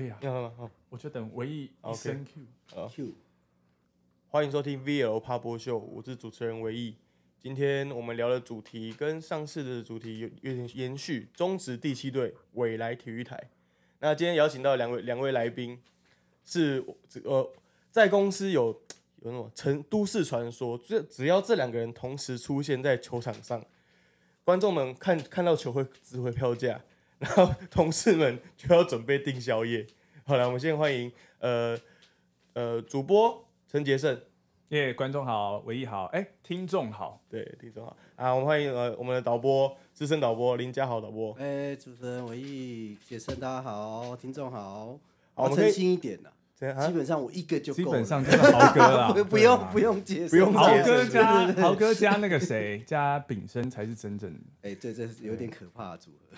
[0.00, 0.52] 可以啊，要吗？
[0.56, 2.88] 好，我就等唯一一 OK 声 Q。
[2.88, 3.12] Q
[4.28, 6.96] 欢迎收听 VL 趴播秀，我是主持人唯一。
[7.38, 13.38] 今天我们聊的主题跟上次的主题有有点延续，中职第七队未来体育台。
[13.98, 15.78] 那今天邀请到两位两位来宾，
[16.46, 17.52] 是这呃
[17.90, 18.68] 在公司有
[19.18, 23.62] 有那种成都市传说，只只要这两个人同时出现在球场上，
[24.44, 26.80] 观众们看看到球会值回票价，
[27.20, 29.86] 然后同事们就要准备订宵夜。
[30.24, 31.78] 好了，我们先欢迎呃
[32.54, 34.20] 呃主播陈杰胜。
[34.70, 38.32] 耶，观众好，唯一好，哎，听众好，对，听众好啊！
[38.32, 41.32] 我们欢迎呃我们的导播资深导播林家豪导播。
[41.40, 44.98] 哎，主持人维义、杰胜，大家好，听众好。
[45.34, 54.40] 好我们可以我诚心一点的，这样啊基，本上我一个就够了，基本上就是豪哥啦， 不用不用解释，不用豪哥加豪哥加那个谁加炳生才是真正的。
[54.62, 56.36] 哎，这这是有点可怕的组合。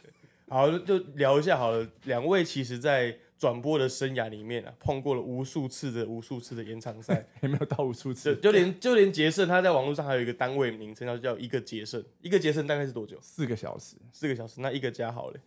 [0.52, 1.90] 好，就聊一下好了。
[2.04, 8.36] 两位其实，在转播的生涯里面啊，碰过了无数次的无数次的延长赛， 也没有到无数就次？
[8.36, 13.18] 就连就连杰胜，他在网络上还有一个单位名称叫叫一个杰胜，一个杰胜大概是多久？
[13.22, 15.40] 四个小时，四个小时，那一个加好了。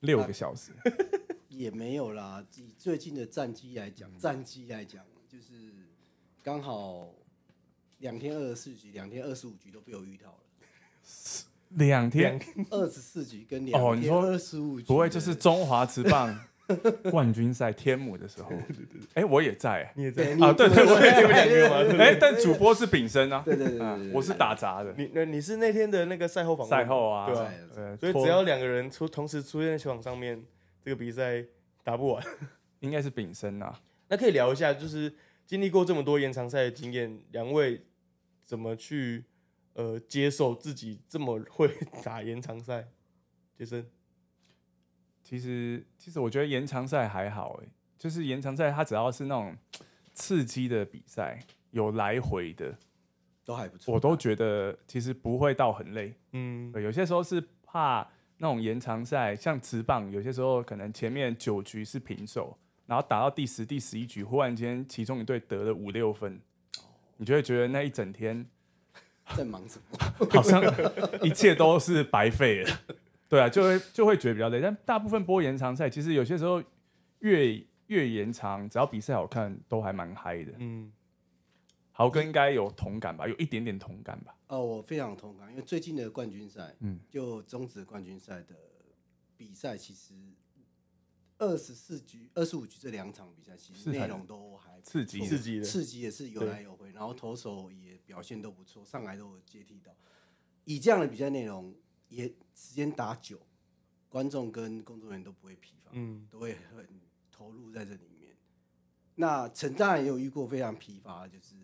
[0.00, 0.72] 六个小时，
[1.48, 5.72] 也没有啦，以最近的战绩来讲，战绩来讲，就是
[6.42, 7.14] 刚好
[8.00, 10.40] 两天二十四局，两天二十五局都被我遇到了，
[11.76, 12.40] 两天。
[12.70, 16.38] 二十四局跟哦两天你说二十五局，不会就是中华职棒
[17.10, 18.50] 冠军赛天母的时候？
[19.14, 19.92] 哎，我也在。
[19.94, 20.24] 你也在。
[20.24, 22.06] 对啊对对我也你们两个嘛对不对。
[22.06, 26.70] 哎，但主播是炳生啊，对对对我是打杂的，你那你是那天的那个赛后访问？
[26.70, 27.26] 赛后啊，
[27.74, 30.42] 对所以只要两个人出同时出现在球场上面，
[30.82, 31.44] 这个比赛
[31.82, 32.24] 打不完。
[32.80, 35.10] 应该是炳生啊，那可以聊一下，就是
[35.46, 37.80] 经历过这么多延长赛的经验，两位
[38.44, 39.24] 怎么去
[39.74, 41.68] 呃接受自己这么会
[42.02, 42.88] 打延长赛？
[43.56, 43.86] 杰森，
[45.22, 49.56] 其实其实我觉得延长赛还好哎，就是延长赛它只要是那种
[50.12, 51.38] 刺激的比赛，
[51.70, 52.76] 有来回的，
[53.44, 53.94] 都还不错。
[53.94, 56.14] 我都觉得其实不会到很累。
[56.32, 58.08] 嗯，有些时候是怕
[58.38, 66.40] 那种延长赛，像直棒，有些时候可能前面九局是平手，然后打到第十、第十一局，忽然间其中一队得了五六分，
[67.16, 68.44] 你就会觉得那一整天
[69.36, 69.98] 在忙什么？
[70.30, 70.62] 好像
[71.22, 72.80] 一切都是白费了。
[73.28, 74.60] 对啊，就会就会觉得比较累。
[74.60, 76.62] 但大部分播延长赛，其实有些时候
[77.20, 80.52] 越越延长，只要比赛好看，都还蛮嗨的。
[80.58, 80.92] 嗯，
[81.90, 83.26] 豪哥应该有同感吧？
[83.26, 84.34] 有一点点同感吧？
[84.48, 88.54] 哦，我非常同感，因为最近的冠军赛，嗯，就中止冠军赛的
[89.36, 90.12] 比赛，其实
[91.38, 99.94] 二十四局、二十五局这两场比赛，其实内容都还刺激刺激的刺激也是有来有回，然后投手也表现都不错，上来都有接替到。
[100.64, 101.74] 以这样的比赛内容，
[102.08, 103.40] 也时间打久，
[104.08, 107.00] 观众跟工作人员都不会疲乏，嗯，都会很
[107.30, 108.36] 投入在这里面。
[109.16, 111.54] 那陈当然也有遇过非常疲乏，就是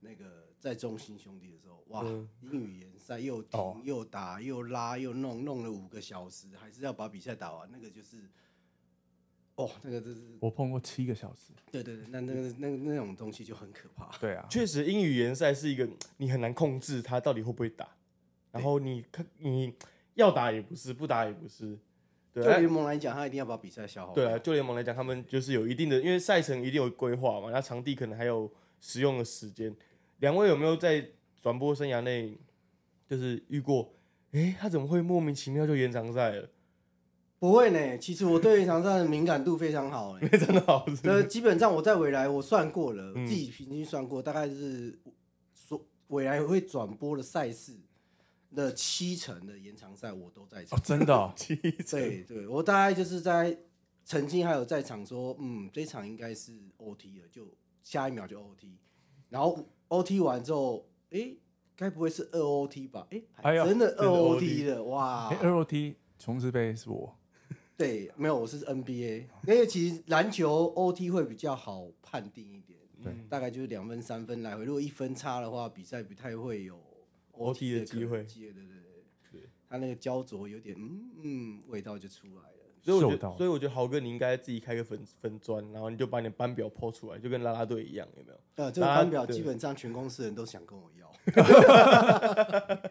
[0.00, 8.28] 那个在中心兄弟的时候，哇嗯，英语联赛又停、哦又打又拉又弄，弄了五个小时，还是要把比赛打完，那个就是，
[9.56, 11.52] 哦，那个就是，我碰过七个小时。
[11.70, 14.10] 对对对，那那个那个那种东西就很可怕。
[14.18, 17.88] 对啊，确实英语联赛是一个你很难控制他到底会不会打，
[18.50, 19.74] 然后你看你
[20.14, 21.78] 要打也不是，不打也不是，
[22.32, 24.14] 对啊对联盟来讲，他一定要把比赛消耗。
[24.14, 29.74] 对啊，，就联盟来讲，他们就是有一定的，因为赛程一定有规划嘛，那场地可能还有使用的时间。
[30.20, 31.06] 两位有没有在
[31.40, 32.38] 转播生涯内，
[33.06, 33.92] 就是遇过？
[34.32, 36.48] 诶，他怎么会莫名其妙就延长赛了？
[37.42, 37.98] 不会呢。
[37.98, 40.28] 其实我对延长赛的敏感度非常好呢。
[40.38, 44.96] 真的好是呃，基本上我在未来我算过了，嗯自己平均算过，大概是
[45.52, 47.72] 所未来会转播的赛事
[48.54, 50.82] 的七成的延长赛我都在场哦，。
[50.84, 53.58] 真的哦、 七成对对，我大概就是在
[54.04, 57.48] 曾经还有在场说，嗯，这场应该是 OT 了，就
[57.82, 58.76] 下一秒就 OT，
[59.30, 61.36] 然后 OT 完之后，诶，
[61.74, 63.04] 该不会是二 OT 吧？
[63.10, 65.38] 诶，还真的二的 OT 了，哇哎、！
[65.42, 67.16] 二 OT 琼斯杯是我，
[67.76, 73.12] 对，没有，我是 NBA，因为其实篮球 OT 会比较好判定一点，对。
[73.28, 76.78] 大概就是两分、三分来回，如果一分差的话，比赛不太会有
[77.32, 78.22] OT 的的机会。
[78.24, 78.66] 对对对。
[79.32, 82.48] 对，他那个焦灼有点嗯嗯味道就出来了。
[82.84, 88.38] 所以我觉得，所以我觉得豪哥你应该自己开个粉粉砖，然后你就把你的班表抛出来，就跟拉拉队一样，有没有？
[88.56, 91.10] 呃，这个班表基本上全公司人都想跟我要。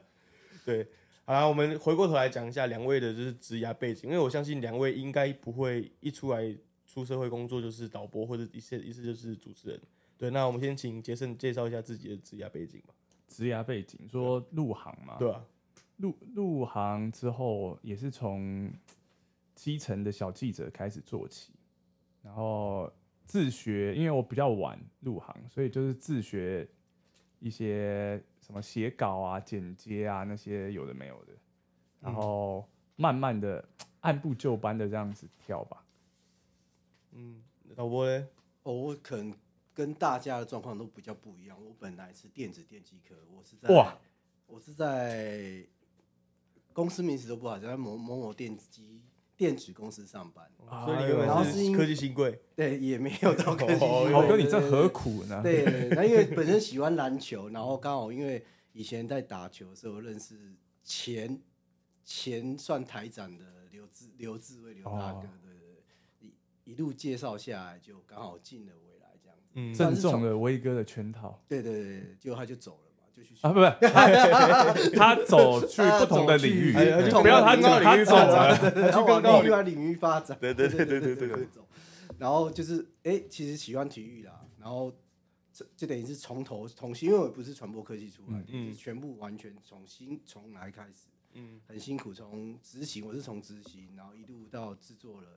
[0.66, 0.88] 对，
[1.24, 9.80] 好啦，我们回过头来讲一下两位的就是职涯背景，因为我相信两位应该不会一出来出社会工作就是导播或者一些一次就是主持人。
[10.18, 12.94] 对，那我们先请杰森介绍一下自己的职涯背景吧。
[13.28, 15.42] 职涯背景说入行嘛，对啊，
[15.98, 18.70] 入入行之后也是从
[19.56, 21.54] 基层的小记者开始做起，
[22.22, 22.92] 然后
[23.26, 26.68] 自学，因为我比较晚入行，所以就是自学
[27.40, 31.34] 一些什么写稿啊、剪接啊那些有的没有的，
[32.00, 33.64] 然后慢慢的
[34.02, 35.86] 按部就班的这样子跳吧。
[37.12, 37.44] 嗯，
[37.76, 38.26] 导播嘞？
[38.64, 39.34] 哦，我可能
[39.74, 41.58] 跟大家的状况都比较不一样。
[41.64, 43.98] 我本来是电子电机科，我是在哇，
[44.48, 45.66] 我是在
[46.74, 49.04] 公司名字都不好，在某某某电机
[49.42, 50.46] 电子公司上班。
[50.70, 54.14] 啊所以你原然后是科技新贵， 对，也没有到科技新哦贵。
[54.14, 54.88] 豪哥，你这何？
[54.88, 55.42] 苦呢？
[55.42, 60.36] 对对，对那因为本身喜欢篮球，然后刚好因为以前在打球的时候认识
[60.84, 61.42] 前
[62.06, 66.28] 前算台长的刘志刘志伟刘大哥，哦对对对，
[66.66, 69.50] 一一路介绍下来，就刚好进了未来这样子。
[69.56, 78.72] 嗯，正中了威哥的圈套对对对对，结果他就走了嘛，就去啊，不不，他 他走去不同的领域，不要他讲，他走了。
[78.76, 80.38] 然后往另外领域发展。
[80.40, 81.46] 对对对对对对对。
[82.18, 84.94] 然后就是，哎、其实喜欢体育啦，然后
[85.52, 92.14] 这就等于是从头重新，因为我不是传播科技出来的，嗯全部完全重新从来开始，嗯很辛苦。
[92.14, 95.30] 从执行，我是从执行，然后一路到制作人，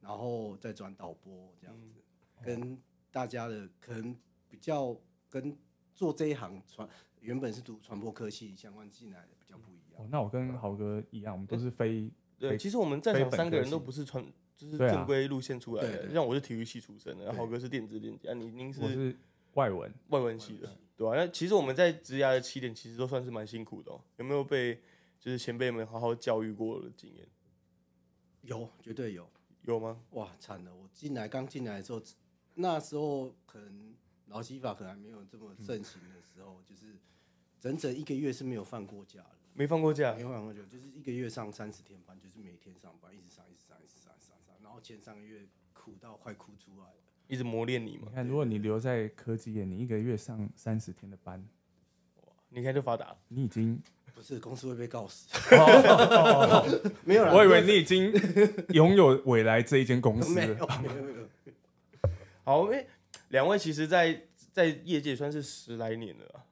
[0.00, 2.00] 然后再转导播这样子，
[2.38, 2.78] 嗯跟
[3.10, 4.16] 大家的可能
[4.48, 4.96] 比较
[5.28, 5.56] 跟
[5.94, 6.88] 做这一行传
[7.20, 10.02] 原本是读传播科系相关进来的比较不一样。
[10.02, 14.24] 哦那我跟豪哥一样，我们都是非对，非其实我们在场三个人都不是传，
[14.56, 15.96] 就是正规路线出来的。
[15.98, 19.14] 对对像我是体育系出身的，然后豪哥是电子电机，啊，你您是我是
[19.54, 19.92] 外文。
[20.08, 24.00] 外文系的，对吧、那其实我们在职涯的起点，其实都算是蛮辛苦的、哦。
[24.16, 24.80] 有没有被
[25.18, 27.26] 就是前辈们好好教育过的经验？
[28.42, 29.28] 有，绝对有。
[29.66, 30.00] 有吗？
[30.12, 30.74] 哇，惨了！
[30.74, 32.00] 我进来刚进来的时候，
[32.54, 33.94] 那时候可能
[34.30, 36.96] 劳基法可能还没有这么盛行的时候，就是
[37.60, 46.94] 整整一个月是没有放过假的，没放过假没，有放过假，就是一个月上三十天班，就是每天上班，一直上，一直上，一直上，一直上，上，然后前三个月苦到快哭出来了。
[47.28, 48.14] 一直磨练你嘛你。
[48.14, 51.44] 看，如果你留在科技业，你一个月上三十天的班，
[52.48, 53.18] 你看就发达了。
[53.28, 53.80] 你已经，
[54.12, 58.12] 不是公司会被告死，哦 没有啦，我以为你已经
[58.70, 60.82] 拥有未来这一间公司 没有了。
[60.82, 61.28] 没有没有，
[62.42, 62.86] 好，因为
[63.30, 66.46] 两位其实在，在业界算是十来年了啊。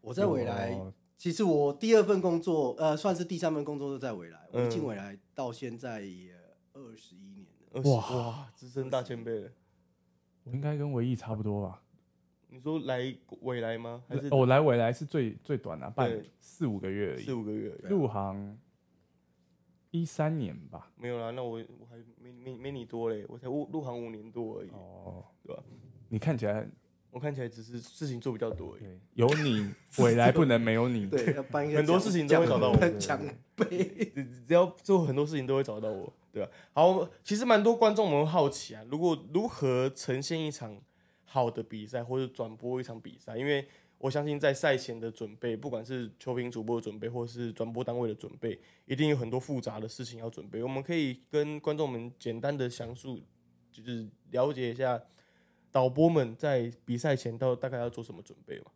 [0.00, 0.70] 我在未来。
[0.74, 4.40] 哦其实我第二份工作，呃，算是第三份工作都在未来。
[4.50, 6.34] 我进未来到现在也
[6.72, 7.80] 二十一年了。
[7.82, 9.52] 哇哇，资深大前辈了。
[10.42, 11.80] 我应该跟维毅差不多吧？
[12.48, 14.02] 你说来未来吗？
[14.08, 17.34] 还是我来未来是最最短的、办对四五个月而已四已。
[17.34, 17.92] 五个月而已？
[17.92, 18.58] 入行
[19.92, 20.90] 一三年吧。
[20.96, 25.62] 没有啦，那我我还没没没你多嘞，我才入入行五年多而已，哦，对吧？
[26.12, 26.68] 你看起来
[27.10, 28.82] 我看起来只是事情做比较多而已。
[28.82, 29.72] 对，有你
[30.04, 31.06] 未来不能没有你。
[31.06, 33.20] 对，要颁一个很多事情都会找到我奖奖
[33.54, 34.12] 杯。
[34.14, 40.78] 只只要做很多事情都会找到我，对吧、好，其实蛮多观众们好奇啊，如果如何呈现一场
[41.24, 43.66] 好的比赛，或者转播一场比赛，因为
[43.96, 50.62] 我相信在赛前的准备，不管是球评主播的准备，或是转播单位的准备，一定有很多复杂的事情要准备。
[50.62, 53.20] 我们可以跟观众们简单的详述，
[53.70, 55.00] 就是了解一下
[55.72, 58.66] 导播们在比赛前到大概要做什么准备吗？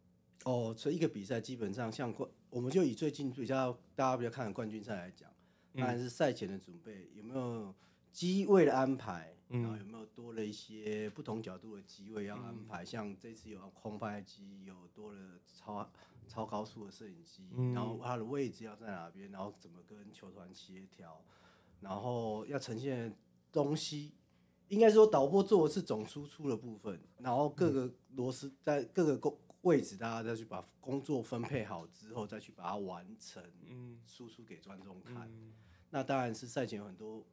[0.44, 5.28] 哦，所以一个比赛基本上像冠，我们就以最近比较大家比较看的冠军赛来讲，
[5.74, 7.74] 嗯当然是赛前的准备有没有
[8.12, 15.90] 机位的安排，嗯然后有没有多了一些不同角度的机位要安嗯排，像这次有空拍机，有多了超
[16.26, 21.22] 超高速的摄影机，嗯然后它的位置要在哪边，然后怎么跟球团协调，
[21.80, 23.16] 然后要呈现的
[23.52, 24.14] 东西。
[24.68, 35.28] 应该说，导播做的是总输出的部分，然后各个螺丝在各个工位置，大家再去把工作分配好之后，再去把它完成，嗯输出给观众看。
[35.28, 35.52] 嗯
[35.90, 37.24] 那当然是赛前有很多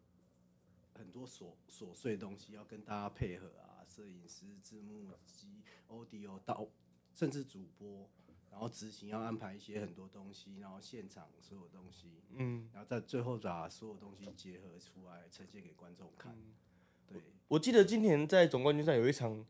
[0.93, 6.69] 很多琐琐碎的东西要跟大家配合啊，摄影师、字幕机、audio 到
[7.15, 8.07] 甚至主播，
[8.51, 12.69] 然后执行要安排一些很多东西，然后现场所有东西，嗯。
[12.71, 16.37] 然后在最后把所有东西结合出来呈现给观众看。
[17.09, 19.45] 对，我记得今年在总冠军赛有一场，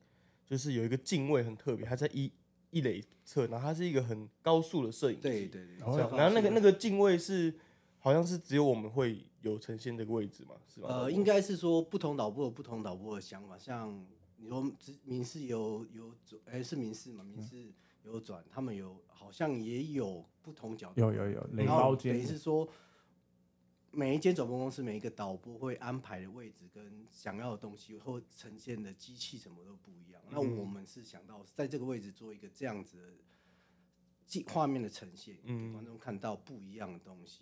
[0.46, 2.32] 就是有一个镜位很特别，他在一
[2.72, 7.54] 一垒侧，然后他是一个很高速的摄影机，对对对，然后那个那个镜位是
[8.00, 10.88] 好像是只有我们会有呈现这个位置嘛，是吧？
[10.90, 14.06] 呃，应该是说不同导播有不同导播的想法，像
[14.38, 17.24] 你说知民视有有转，哎、是民视嘛？
[17.24, 17.72] 民视
[18.04, 22.68] 有转，他们有好像也有不同角度，有有有雷然后等于是说
[23.96, 30.20] 每一间转播公司每一个导播会安排的位置跟想要的东西或呈现的机器什么都不一样。
[30.32, 33.04] 那嗯我们是想到在这个位置做一个这样子的
[34.26, 37.42] 记画面的呈现，嗯给观众看到不一样的东西，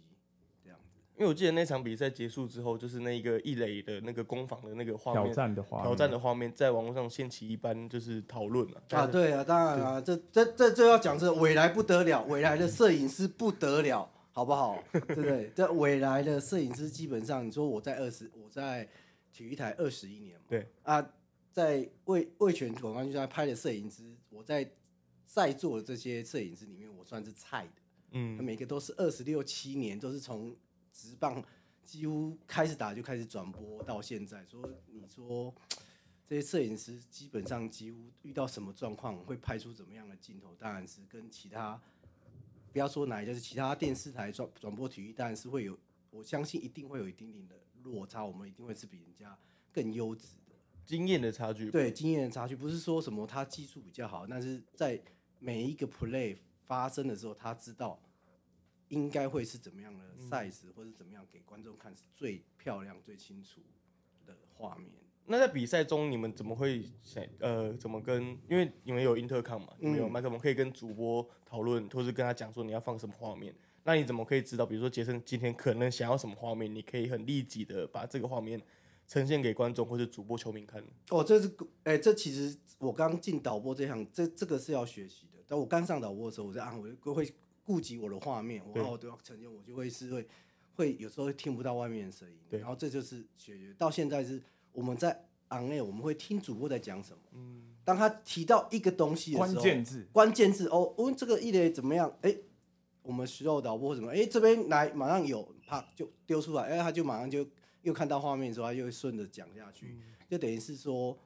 [0.62, 1.00] 这样子。
[1.16, 8.84] 因为我记得那场比赛结束之后，就是那个一垒的那个攻防的那个画挑面，战的话，挑战的画面，在网络上掀起一般就是讨论了。
[8.90, 14.82] 啊，对啊，当然啊，这这这这要讲这未来不得了，未来的摄影师不得了，好不好？
[14.92, 15.52] 对不对？
[15.56, 18.88] 这未来的摄影师基本上，你说我在二十，我在
[19.32, 21.14] 体育台二十一年嘛，对啊，
[21.52, 24.70] 在魏魏全广告就在拍的摄影师，我在
[25.26, 27.74] 在座的这些摄影师里面，我算是菜的，
[28.12, 30.56] 嗯，每个都是二十六七年，都是从
[30.94, 31.44] 直棒
[31.84, 34.46] 几乎开始打就开始转播到现在。
[34.46, 35.54] 说你说
[36.28, 41.82] 这些摄影师基本上几乎遇到什么状况会拍出怎么样的镜头，当然是跟其他
[42.72, 45.78] 不要说哪一家，是其他电视台转转播体育，当然是会有，
[46.10, 49.38] 我相信一定会有一定点的落差，我们一定会是比人家
[49.72, 50.56] 更优质的。
[50.86, 51.70] 经验的差距。
[51.70, 55.02] 对经验的差距，不是说什么他技术比较好，但是在
[55.40, 58.02] 每一个 play 发生的时候，他知道
[58.88, 63.62] 应该会是怎么样的 size，、或者怎么样给观众看是最漂亮、最清楚
[64.26, 65.01] 的画面。
[65.28, 68.38] 那在比赛中，你们怎么会想呃，怎么跟？
[68.50, 73.54] 因为你们有 intercom 嘛，你们有嗯麦克风，可以跟主播讨论，或是跟他讲说你要放什么画面。
[73.84, 74.66] 那你怎么可以知道？
[74.66, 78.62] 比如说杰森今天可能想要什么画面，你可以很立即的把这个画面
[79.08, 80.84] 呈现给观众或者主播球迷看。
[81.10, 81.52] 哦，这是
[81.84, 85.40] 哎、这其实我刚进导播这行，这这个是要学习的。
[85.48, 87.28] 但我刚上导播的时候，我在按，我就会
[87.64, 90.28] 顾及我的画面，我对哦都要呈现，我就会是会
[90.76, 93.74] 会有时候会听不到外面的声音，对然后这就是学学。
[93.78, 94.42] 到现在是
[94.74, 95.12] 我们在
[95.50, 97.20] on air，我们会听主播在讲什么。
[97.34, 100.08] 嗯，当他提到一个东西的时候，关键字。
[100.12, 102.12] 关键字哦，哦，这个一类怎么样？
[102.22, 102.36] 哎、
[103.04, 107.46] 我们实肉导播或什么，哎、这边来马上有，啪就丢出来，哎、他就马上就
[107.82, 109.98] 又看到画面的时候，他又顺着讲下去，
[110.30, 111.18] 就等于是说，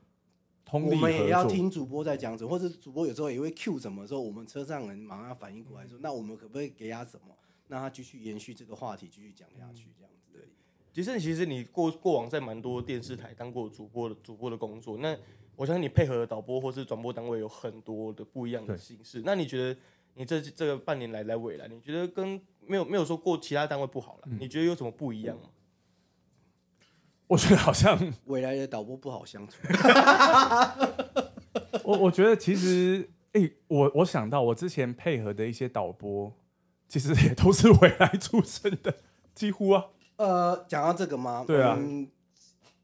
[0.71, 1.45] 我们也要。
[1.45, 7.35] 听主播在讲什么，或者主播有时候也会 Q 什么的时候，我们车上人马上要反应过来说，那我们可不可以给他什么，
[7.67, 10.11] 让他继续延续这个话题，继续讲下去，这样
[10.95, 15.13] 其实，其实你过过往在蛮多电视台当过主播的主播的工作，那
[15.57, 19.21] 我相信你配合的导播或是转播单位有很多的不一样的形式。
[19.25, 19.77] 那你觉得
[20.13, 25.49] 你这这个半年来来未来，你觉得跟没有没有说过其他单位不好了，嗯你觉得有什么不一样吗？
[27.27, 29.57] 我觉得好像， 未来的导播不好相处，
[31.83, 36.33] 我我觉得其实，诶、我我想到我之前配合的一些导播，
[36.87, 38.95] 其实也都是未来出身的，
[39.33, 39.87] 几乎啊。
[40.17, 41.43] 呃，讲到这个吗？
[41.45, 42.09] 对啊嗯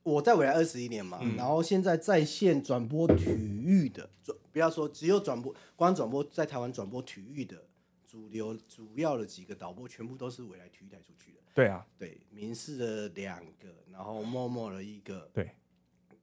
[0.04, 7.68] 我在未来二十一年嘛，嗯然后现在在线转播体育的，转不要说只有转播，光转播在台湾转播体育的
[8.04, 11.40] 主流主要的几个导播，全部都是未来体育台出去的。
[11.54, 15.52] 对啊，对，民视的两个，然后默默的一个，对，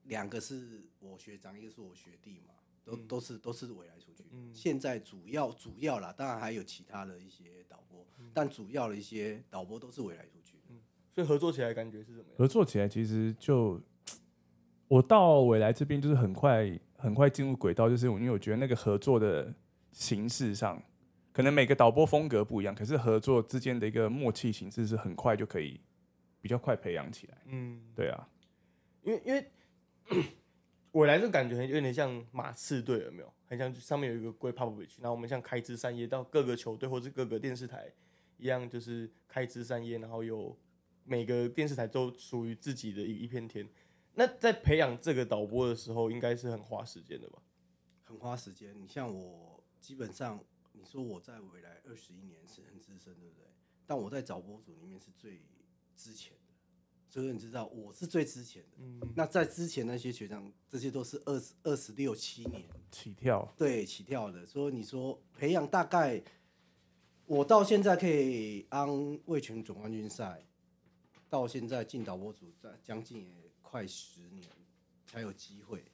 [0.03, 4.25] 两个是我学长，一个是我学弟嘛，都、嗯都是都是未来出去。
[4.53, 10.38] 现在主要主要啦，当然还有其他的一些导播，嗯但主要的一些导播都是未来出去的。
[11.19, 12.37] 所以合作起来感觉是怎么样？
[12.37, 13.81] 合作起来其实就，
[14.87, 19.53] 我到未来这边就是很快很快进入轨道，就是因为我觉得那个合作的
[19.91, 20.81] 形式上，
[21.33, 25.77] 可能每个导播风格不一样，可是合作之间的一个默契形式是很快就可以
[26.39, 27.37] 比较快培养起来。
[27.47, 28.29] 嗯，对啊，
[29.03, 29.45] 因为因为
[30.91, 33.33] 我来这感觉有点像马刺队，有没有？
[33.45, 37.91] 很像上面有一个龟 Popovich，然后我们像开枝散叶到各个球队或者各个电视台
[38.37, 40.55] 一样，就是开枝散叶，然后有
[41.09, 43.67] 每个电视台都属于自己的一一片天。
[44.13, 47.41] 那在培养这个导播的时候，应该是很花时间的吧？
[48.03, 48.79] 很花时间。
[48.79, 53.45] 你像我，基本上你说我在未来二十一年是很资深，对不对？
[53.87, 55.41] 但我在导播组里面是最
[55.95, 56.53] 之前的，
[57.07, 58.77] 所以你知道我是最之前的。
[58.77, 64.45] 嗯，那在之前那些学长，这些都是二十二十六七年起跳对起跳的。
[64.45, 66.21] 所以你说培养大概，
[67.25, 70.45] 我到现在可以安卫权总冠军赛，
[71.29, 74.49] 到现在进导播组，在将近也快十年
[75.05, 75.85] 才有机会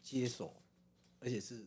[0.00, 0.62] 接手，
[1.18, 1.66] 而且是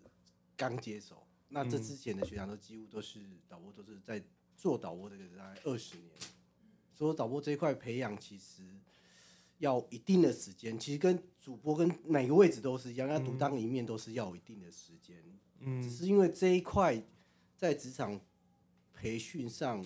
[0.55, 1.27] 刚接手。
[1.49, 4.23] 那这之前的学长都几乎都是导播，都是在
[4.55, 6.09] 做导播这个大概二十年。
[6.91, 8.61] 所以导播这一块培养其实
[9.57, 15.21] 要一定的时间，其实跟主播跟每个位置都是一样，要独当一面都是要有一定的时间。
[15.59, 17.01] 嗯只是因为这一块
[17.57, 18.21] 在职场
[18.93, 19.85] 培训上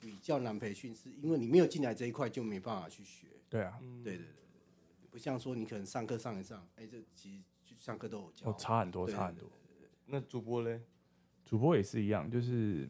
[0.00, 3.26] 比较难培训，是因为你没有进来这一块就没办法去学。
[3.48, 8.50] 对啊，对对对对，不像说你可能上课上一上，哎、这其实就上课都有教。
[8.50, 9.48] 哦，差很多，差很多。
[10.06, 10.80] 那主播嘞？
[11.44, 12.88] 主播也是一样，就是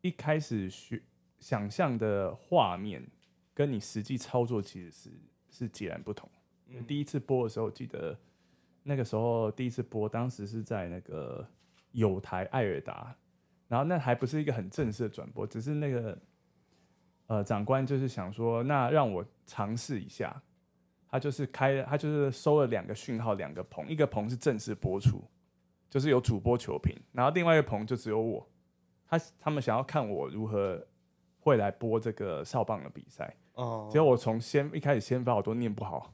[0.00, 1.02] 一开始学
[1.38, 3.06] 想象的画面，
[3.52, 5.10] 跟你实际操作其实是
[5.50, 6.28] 是截然不同。
[6.68, 8.18] 嗯第一次播的时候，记得
[8.82, 11.46] 那个时候第一次播，当时是在那个
[11.90, 13.14] 友台艾尔达，
[13.72, 16.18] 然后那还不是一个很正式的转播，只是那个
[17.26, 20.42] 呃，长官就是想说，那让我尝试一下。
[21.08, 25.24] 他就是开，他就是收了两个讯号，两个棚，一个棚是正式播出，
[25.88, 28.46] 就是有主播球评，然后另外一个棚就只有我。
[29.06, 30.86] 他他们想要看我如何
[31.40, 33.34] 会来播这个少棒的比赛。
[33.54, 36.12] 哦，结果我从先一开始先发我都念不好，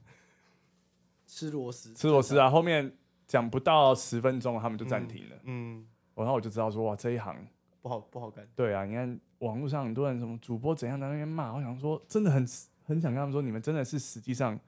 [1.25, 2.49] 吃螺丝，吃螺丝啊！
[2.49, 2.97] 后面
[3.27, 5.35] 讲不到十分钟，他们就暂停了。
[5.43, 5.85] 嗯，
[6.23, 7.35] 然后我就知道说，哇，这一行
[7.81, 8.47] 不好不好干。
[8.55, 12.45] 对啊，你看网络上很多人什么主播怎样在那边骂，我想说真的很
[12.83, 14.59] 很想跟他们说，你们真的是实际上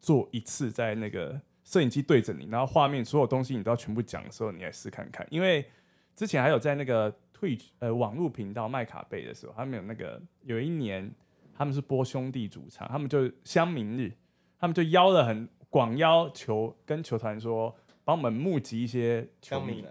[0.00, 5.26] 做一次在那个摄影机对着你，然后画面所有东西你都要全部讲的时候，你来试看看。
[5.30, 5.66] 因为
[6.14, 11.10] 之前还有在那个退呃网络频道卖卡贝的时候，他们有那个有一年
[11.54, 14.12] 他们是播兄弟主场，他们就乡民日，
[14.58, 17.74] 他们就邀了很广邀球跟球团说，
[18.04, 19.84] 帮我们募集一些球迷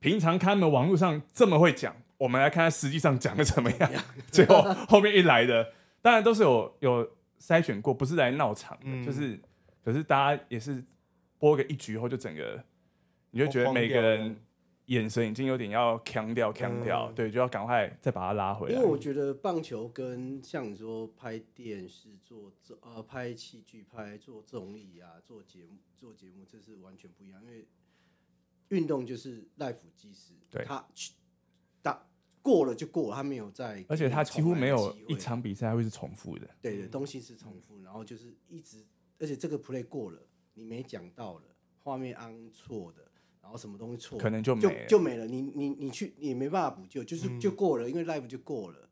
[0.00, 3.90] 平常看他们网络上这么会讲，我们来看他实际上讲的怎么样。
[4.30, 9.38] 最后后面一来的，当然都是有有筛选过，不是来闹场的，嗯就是
[9.84, 10.84] 可是大家也是
[11.38, 12.62] 播个一局后就整个，
[13.30, 14.36] 你就觉得每个人
[14.86, 18.86] 眼神已经有点要强调强调，嗯对，就要赶快再把它拉回来因为。
[18.86, 27.42] 我觉得棒球跟像你说拍电视、做呃拍戏剧、拍做综艺啊、做节目、做节目，这是完全不一样。
[27.44, 27.66] 因为
[28.68, 30.64] 运动就是 life 即时，对。
[30.64, 31.12] 他去
[31.82, 32.06] 打
[32.42, 38.86] 过了就过了，他没有在，而且他几乎没有一场比赛会是重复的，对对，东西是重复，然后就是一直，
[39.18, 40.22] 而且这个 play 过了，
[40.54, 41.44] 你没讲到了，
[41.78, 43.02] 画面安错的，
[43.42, 44.86] 然后什么东西错，可能就就没了。
[44.86, 47.40] 就没了，你你你去你没办法补救，就是嗯。
[47.40, 48.87] 就过了，因为 live 就过了，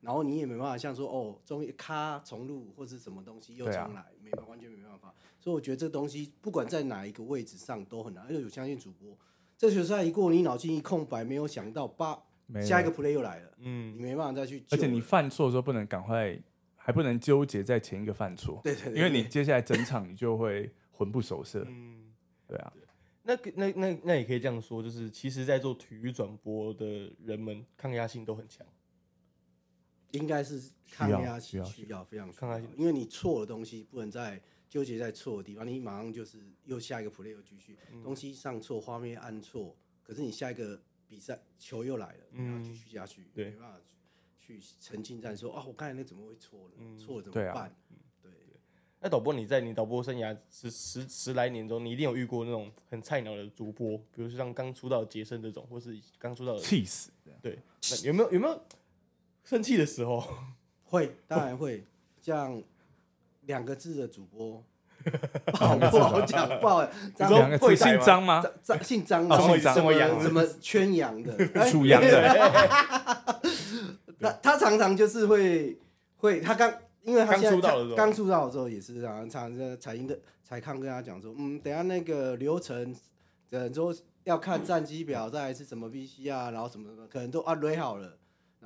[0.00, 9.16] 然后你也没办法像说哦，终于咔重录或者什么东西又重来，没办完全没办法，所以我觉得这东西不管在哪一个位置上都很难，而且我相信主播。
[9.58, 12.18] 这球赛一过，你脑筋一空白，没有想到，八，
[12.62, 14.62] 下一个 play 又来了，嗯你嗯，没办法再去。
[14.70, 16.38] 而且你犯错的时候不能赶快，
[16.76, 22.12] 还不能纠结在前一个犯错，对对对，因为你接下来整场你就会魂不守舍，嗯，
[22.46, 22.72] 对啊。
[23.22, 28.64] 那那那那也可以这样说，就是其实，在做体育转播的人们抗压性都很强。
[30.16, 38.02] 应该是抗压需要需要非常需抗压因为你错的东西不能再纠结在错的地方，你马上就是又下一个 play 又继续，嗯。
[38.02, 43.80] 东西上错，画面按错，可是你下一个比赛球又来了，然后继续下去，没办法
[44.38, 46.74] 去沉浸在说啊，我刚才那怎么会错了？
[46.78, 46.98] 嗯。
[46.98, 47.74] 错了怎么办？
[48.20, 48.30] 对，
[49.00, 57.10] 那导播你在你导播生涯十十十来年中，你一定有遇过那种很菜鸟的主播，比如说像刚出道杰森这种，或是刚出道的，气死！
[57.40, 57.58] 对，
[57.90, 58.66] 那有没有有没有
[59.46, 60.22] 生气的时候？
[60.84, 61.84] 会当然会，
[62.20, 62.62] 像
[63.42, 64.62] 两个字的主播。
[65.06, 65.56] 不
[66.00, 68.42] 好讲，不好，张两个字会姓张吗？
[68.62, 69.74] 张张姓张的，哦姓张。
[69.74, 71.70] 什么什么杨什么圈羊的， 哎。
[71.70, 72.34] 属羊的，
[74.18, 75.78] 他他常常就是会
[76.16, 76.72] 会，他刚
[77.04, 77.96] 因为他刚现在出道的时候。
[77.96, 82.92] 刚出道的时候也是常常常彩英的彩康跟他讲说，嗯，等下那个流程，
[83.50, 88.16] 呃，说要看战机表，再来是什么 VC 啊，然后什么什么，可能都啊垒好了，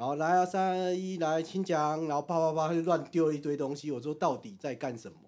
[0.01, 5.19] 然后来啊三二一来请讲，然后啪啪啪他就乱丢了一堆东西，我说到底在干什么？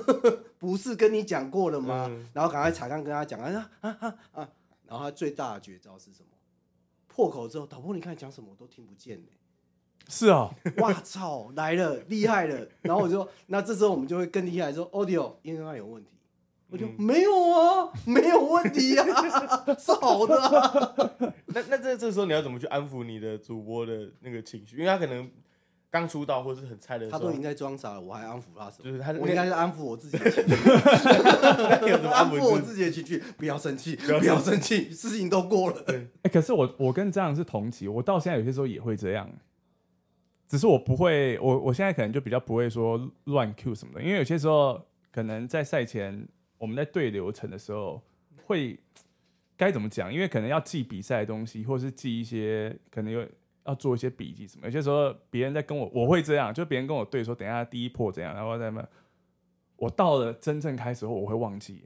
[0.58, 2.08] 不是跟你讲过了吗？
[2.12, 4.48] 嗯然后赶快查看跟他讲啊啊啊啊，
[4.86, 6.28] 然后他最大的绝招是什么？
[7.08, 9.28] 破口之后，导播你看讲什么我都听不见呢、
[10.08, 12.68] 是哦，哇操，来了，厉害了！
[12.82, 16.10] 然后我就说，那这时候我们就会更厉害，说 audio 应该有问题。
[16.72, 19.04] 我就、嗯没有啊，没有问题啊，
[19.78, 21.04] 是好的、啊。
[21.48, 24.78] 那那这这时候你要怎么去安抚你的主播的那个情绪？
[24.78, 25.30] 因为他可能
[25.90, 28.84] 刚出道或是很菜的时候，他都已经在装傻了，我还安抚他什么？
[28.84, 30.54] 就是他我应该是安抚我自己的情绪，
[32.08, 32.86] 安抚我自己？
[32.86, 35.84] 的情绪，不要生气，不要生气，事情都过了。
[36.22, 39.28] 哎、可是我我跟这样是同期，我到现在有些时候也会这样，
[40.48, 44.80] 只是我不会，我我现在可能就比较不会说乱 Q 什么的，因为有些时候
[45.12, 46.26] 可能在赛前
[46.62, 48.00] 我们在对流程的时候
[48.46, 48.78] 会
[49.56, 50.14] 该怎么讲？
[50.14, 53.26] 因为可能要记比赛的东西，或是记一些可能有
[53.64, 54.68] 要做一些笔记什么。
[54.68, 58.80] 有些时候别人在跟我，我会这样，就别人跟我对说，等一下第一破怎样，然后再么，
[59.74, 61.82] 我到了真正开始后，我会忘记，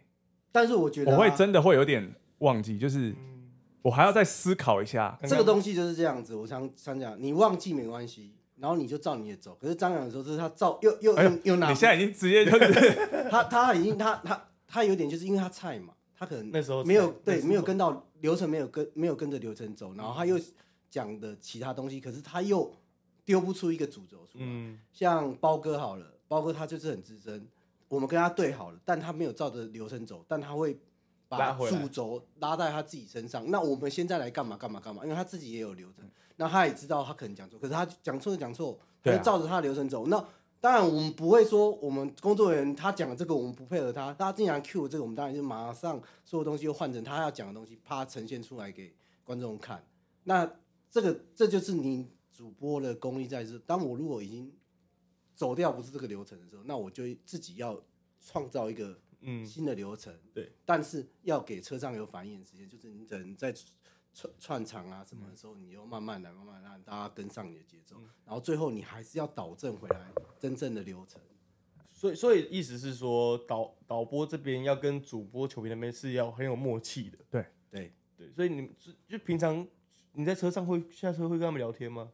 [0.53, 5.19] 但是我觉得、啊、我会真的会有点忘记，就是嗯我还要再思考一下。
[5.23, 6.35] 这个东西就是这样子。
[6.35, 9.57] 我常常讲，你忘记没关系，然后你就照你的走。
[9.59, 12.95] 可是张扬的时候，就是他照又又又又拿你现在已经直接就是
[13.31, 20.38] 他他已经他他他有点就是因为他菜嘛，他可能那时候没有对没有跟到流程，没有跟没有跟着流程走，然后他又
[20.90, 22.72] 讲的其他东西，可是他又
[23.24, 24.44] 丢不出一个主轴出来。
[24.44, 27.46] 嗯像包哥好了，包哥他就是很资深，
[27.88, 30.79] 我们跟他对好了，但他没有照着流程走，但他会
[31.29, 33.50] 把主轴拉在他自己身上。
[33.50, 35.02] 那我们现在来干嘛干嘛干嘛？
[35.02, 40.07] 因为他自己也有流程，那他也知道他可能讲错，可是他讲错就讲错，对啊就照着他的流程走。
[40.07, 40.24] 那
[40.61, 49.87] 当然我们不会说我们工作人员他讲的这个我们不配合他，他竟然 cue 这个，我们当然就马上所有东西又换成他要讲的东西，啪呈现出来给观众看。
[50.25, 50.51] 那
[50.90, 53.59] 这个这就是你主播的功力在这。
[53.61, 54.53] 当我如果已经
[55.35, 57.81] 走掉不是这个流程的时候，那我就自己要
[58.21, 60.12] 创造一个嗯，新的流程。
[60.33, 63.55] 对，但是要给车上有反应的时间，就是你只能在
[64.16, 71.20] 串串场啊什么的时候，你又慢慢来，慢慢让大家跟上你的节奏，然后最后你还是要导正回来真正的流程。
[71.87, 77.92] 所以所以意思是说导导播这边要跟主播球评那边是要很有默契的，对，对。
[78.16, 79.68] 对，所以你们就就平常
[80.12, 82.11] 你在车上会下车会跟他们聊天吗？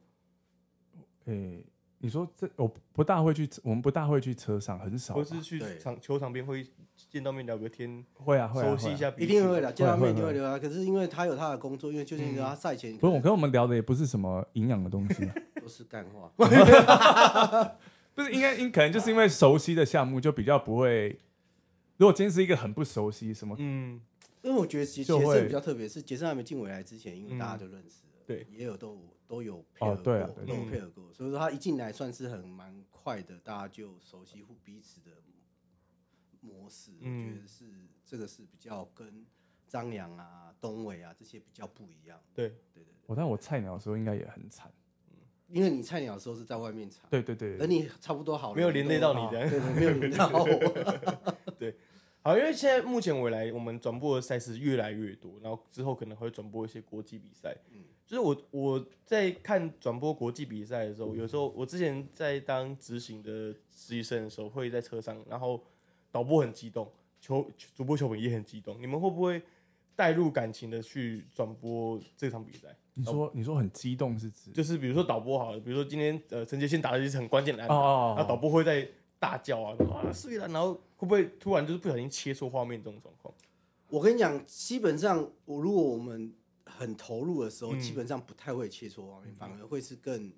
[1.26, 1.64] 诶、
[2.04, 5.20] 你说这我不大会去，我们不大会去车上，很少吧。
[5.20, 6.66] 或是去对场球场边会
[7.08, 10.58] 见到面聊个天，会啊会啊，熟悉一下彼此，一定会的，见到面会会一定会留啊。
[10.58, 16.32] 可是因为他有他的工作，因为就是因为他赛前不是我跟我们聊的也不是什么营养的东西啊， 都是干话。
[18.14, 21.18] 不是应该应可能就是因为熟悉的项目就比较不会。
[21.98, 24.00] 如果今天是一个很不熟悉什么，嗯，
[24.42, 28.98] 因为我觉得杰杰森比较特别，是杰森还没进未来之前，因为大家就认识了，对，也有都
[29.32, 35.10] 都有配合过，哦对啊对都有配合过，所以说他一进来算是很蛮快的，大家就熟悉互彼此的
[36.42, 37.34] 模式，我嗯。
[37.34, 37.64] 觉得是
[38.04, 39.24] 这个是比较跟
[39.66, 44.70] 张扬啊、东伟啊这些比较不一样，对，对对对，我但我菜鸟的时候应该也很惨。
[45.48, 51.74] 因为你菜鸟的时候是在外面场，对对对等你差不多好了，没有连累到你都的对对， 没有连累到我， 对。
[52.20, 57.56] 好，因为现在目前未来我们转播的赛事越来越多，然后之后可能会转播一些国际比赛。
[57.70, 57.82] 嗯
[58.12, 65.58] 就是我我在看转播国际比赛的时候，有时候我之前在当执行的实习生的时候，会在车上，然后
[66.10, 66.86] 导播很激动，
[67.22, 69.40] 球主播球迷也很激动，你们会不会
[69.96, 72.76] 带入感情的去转播这场比赛？
[72.92, 78.86] 你说你说很激动是指就是比如说导播好了，比如说今天呃陈杰先打了一次很关键的安打，哦哦那导播会在
[79.18, 83.32] 大叫啊，啊是的，然后会不会突然就是不小心切错画面这种状况？
[83.88, 86.30] 我跟你讲，基本上我如果我们
[86.82, 90.32] 很投入的时候，嗯基本上不太会切磋画面，反而会是更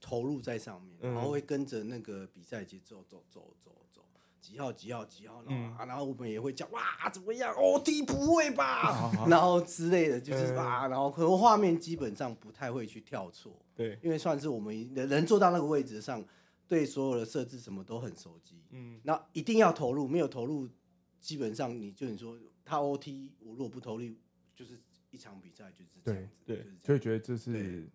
[0.00, 4.02] 投入在上面，嗯然后会跟着那个比赛节奏走走走走，
[4.40, 5.74] 几号几号几号，然嗯。
[5.74, 7.54] 后、啊然后我们也会叫哇怎么样？
[7.56, 10.56] 哦，第不会吧， 然后之类的，就是嗯。
[10.58, 16.24] 啊，然后可能画面基本上不太会去跳错，对，因为算是我们人人坐到那个位置上，
[16.68, 20.68] 对所有的设置什么都很熟悉，嗯，那一定要投入，没有投入，
[21.18, 24.04] 基本上你就你说他 OT，我如果不投入，
[24.54, 24.89] 就是一
[25.20, 27.88] 场比赛就是这样子，对就是就会觉得这是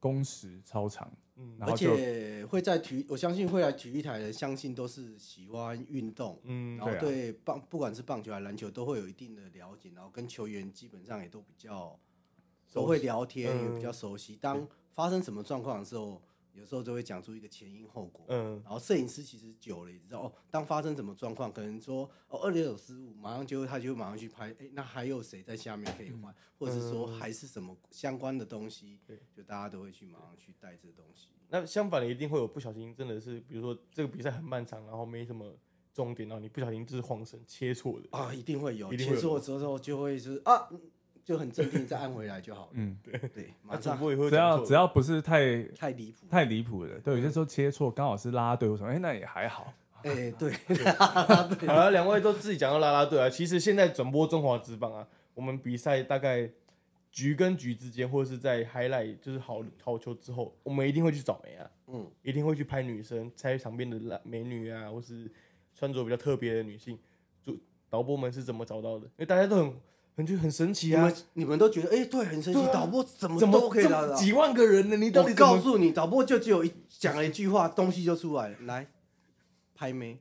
[0.00, 11.98] 工时超长，嗯而且会在体育，我相信会来体育台的，相信都是喜欢运动，嗯然后对棒不管是棒球还是篮球都会有一定的了解，然后跟球员基本上也都比较
[12.72, 14.36] 都会聊天，嗯也比较熟悉。
[14.36, 16.22] 当发生什么状况的时候，
[16.54, 18.24] 有时候就会讲出一个前因后果。
[18.28, 18.60] 嗯。
[18.64, 31.28] 然后摄影师其实久了也知道哦，当发生什么状况，可能说哦二垒有失误，马上就会他就会马上去拍，哎，那还有谁在下面可以换，或者是说还是什么相关的东西对，就大家都会去马上去带这个东西。
[31.48, 35.56] 那相反的一定会有不小心，真的是比如说这个比赛很漫长，然后没什么
[35.92, 40.80] 终点，然后你不小心就是晃神切错的，啊，一定会有，一定会有切错之后就会是啊，嗯
[41.24, 42.68] 就很镇定再按回来就好了。
[42.72, 43.20] 嗯，对，
[43.62, 46.26] 那马上主播也会只要只要不是太太离谱。
[46.28, 49.72] 太离谱的，对，有些时候切错刚好是啦啦队或什么，哎，那也还好。
[50.02, 50.52] 哎，对，
[50.98, 53.30] 好了，两位都自己讲到啦啦队啊。
[53.30, 56.50] 其实现在转播中华职棒啊，我们比赛大概
[57.10, 65.30] 局跟局之间，或者是在 highlight 就是好好球之后，我们一定会去找美啊，嗯，一定会去拍女生，拍场边的辣美女啊，或是
[65.74, 66.98] 穿着比较特别的女性。
[67.42, 67.58] 主
[67.88, 69.06] 导播们是怎么找到的？
[69.06, 69.74] 因为大家都很
[70.16, 74.14] 很就很神奇啊你们，你们都觉得哎，对，很神奇对，啊导播怎么怎么都可以到。
[74.14, 74.96] 几万个人呢？
[74.96, 78.88] 你到我底怎么告诉你，导播就只有一讲了一句话，东西就出来了，来
[79.74, 80.20] 拍妹。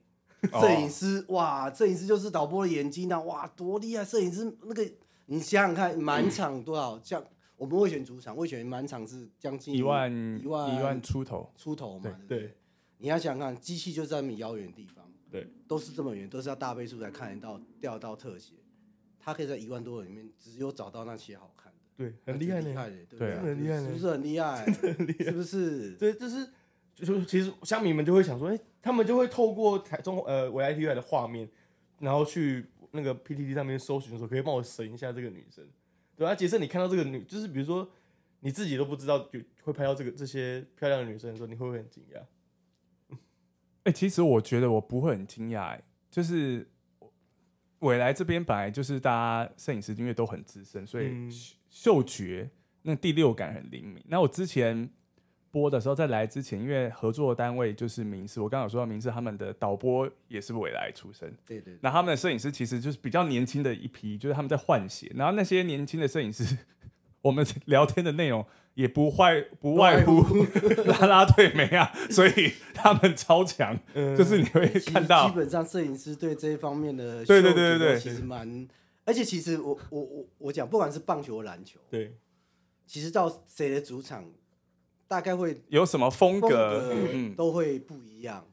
[0.51, 4.03] 哦摄影师哇，摄影师就是导播的眼睛啊，哇，多厉害！
[4.03, 4.83] 摄影师那个，
[5.27, 6.99] 你想想看，满场多少？
[7.01, 7.23] 像
[7.55, 10.11] 我们会选主场，会选满场是将近一万
[10.43, 12.57] 一万一万出头，出头嘛，对不对对？
[12.97, 18.51] 你要想想看，机器就在那么遥远的地方，对，都是这么远，都是要大倍数才看得到调到特写，
[19.23, 23.35] 他可以在一万多人里面只有找到那些好看的，对很厉害厉害的，对？
[23.37, 24.65] 很厉害呢是不是 很厉害？
[25.23, 25.91] 是不是？
[25.95, 26.49] 对，就是
[26.93, 31.49] 就是其实乡民们就会想说，哎、他们就会透过台中呃维 I T V 的画面，
[31.99, 35.65] 然后去那个 P T T 上面搜寻的时候，可以帮我审一下这个女生，
[36.17, 37.89] 对啊，杰森，你看到这个女，就是比如说
[38.41, 43.17] 你自己都不知道就会拍到这个这些漂亮的女生的时候，你会不会很惊讶？
[43.83, 46.69] 哎、其实我觉得我不会很惊讶，哎，就是
[47.83, 51.31] 未来这边本来就是大家摄影师因为都很资深，所以嗯。
[51.31, 52.49] 嗅嗅觉
[52.83, 54.03] 那第六感很灵敏。
[54.07, 54.87] 那我之前
[55.49, 66.57] 播的时候，在来之前，因为合作的单位就是明视，我刚刚有说到明视他们的导播也是未来出身，对对对，那他们的摄影师其实就是比较年轻的一批，就是他们在换血，然后那些年轻的摄影师，
[67.21, 70.23] 我们聊天的内容也不坏不外乎
[70.85, 74.15] 拉拉队没啊，所以他们超强，嗯。
[74.17, 78.67] 就是你会看到基本上摄影师对这一方面的对对对对对其实蛮，
[79.05, 82.15] 而且其实我我我我讲，不管是棒球、篮球，对，
[82.87, 84.25] 其实到谁的主场，
[85.07, 86.95] 大概会有什么风风格，
[87.37, 88.45] 都会不一样。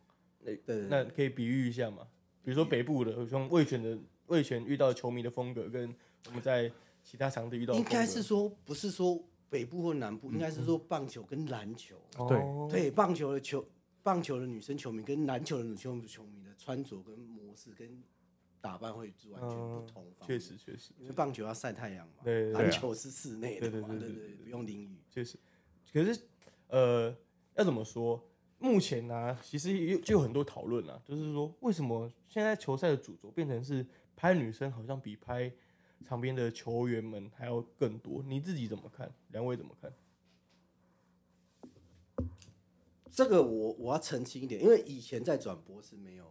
[0.44, 0.76] 对对。
[0.80, 2.02] 对那可以比喻一下嘛？
[2.42, 5.94] 比如说北部的，像魏权的魏权遇到球迷的风格，跟
[6.28, 6.70] 我们在
[7.02, 9.18] 其他场地遇到的应该是说不是说
[9.50, 11.96] 北部或南部，应该是说棒球跟篮球。
[12.16, 13.62] 哦对，棒球的球，
[14.02, 18.02] 棒球的女生球迷跟篮球的女生球迷的穿着跟模式跟
[18.60, 20.14] 打扮会是完全不同方面。
[20.20, 25.02] 嗯确实确实因为棒球要晒太阳嘛，篮球是室内的嘛，对对对不用淋雨。
[25.10, 25.36] 确实，
[25.92, 26.20] 可是
[26.68, 27.14] 呃，
[27.56, 28.24] 要怎么说？
[28.62, 33.84] 目前呢、其实有就有很多讨论啊，就是说为什么现在球赛的主轴变成是
[34.14, 35.50] 拍女生，好像比拍
[36.04, 38.22] 场边的球员们还要更多？
[38.22, 39.12] 你自己怎么看？
[39.28, 39.92] 两位怎么看？
[43.12, 46.30] 这个我我要澄清一点，因为以前在转播是没有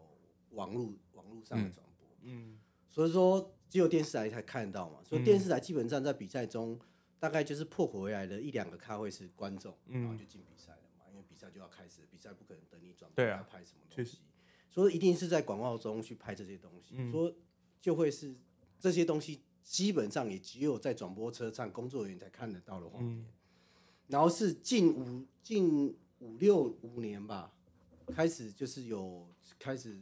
[0.52, 5.00] 网络网络上的转播，嗯所以说只有电视台才看得到嘛。
[5.04, 6.80] 所以电视台基本上在比赛中，
[7.20, 11.06] 大概就是破口而来的一两个咖位是观众，嗯然后就进比赛了嘛。
[11.12, 14.20] 因为比赛就要开始，比赛不可能等你转播对啊要拍什么东确西，
[14.70, 17.32] 所以一定是在广告中去拍这些东西，嗯说
[17.82, 18.34] 就会是
[18.80, 23.18] 这些东西基本上也只有在转播车上工作人员才看得到的画面。
[23.18, 23.26] 嗯
[24.10, 27.54] 然后是近五近五六五年吧，
[28.08, 29.28] 开始就是有
[29.60, 29.96] 开始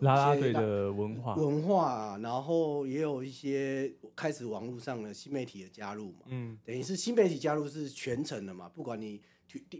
[0.00, 9.18] 拉拉队的文化，文化，然后也有一些开始网络上的新媒体的加入嘛，嗯等于是新媒体加入是全程的嘛，不管你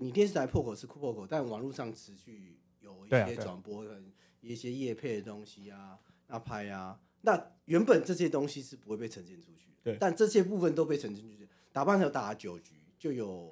[0.00, 4.02] 你电视台破口是破口，但网络上持续有一些转播的、
[4.40, 13.50] 一些叶配的东西啊，那拍啊，那原本这些东西是不会被呈现出去的，对但这些部分都被呈现出去，打棒球打了九局就有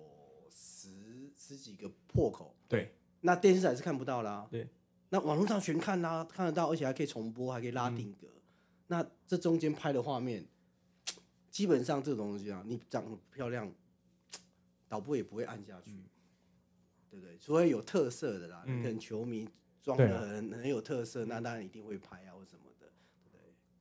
[0.51, 0.91] 十
[1.35, 4.69] 十几个破口，对，那电视台是看不到啦，对，
[5.09, 8.29] 那网络上全看啦，看得到，而且还可以重播，还可以拉定格。
[8.89, 10.47] 那这中间拍的画面，
[11.51, 13.73] 基本上这种东西啊，你长得漂亮，
[14.87, 15.91] 导播也不会按下去，
[17.09, 17.39] 对不对？
[17.39, 19.49] 除非有特色的啦，嗯你可能球迷
[19.81, 22.72] 装的很很有特色，那当然一定会拍啊或什么的。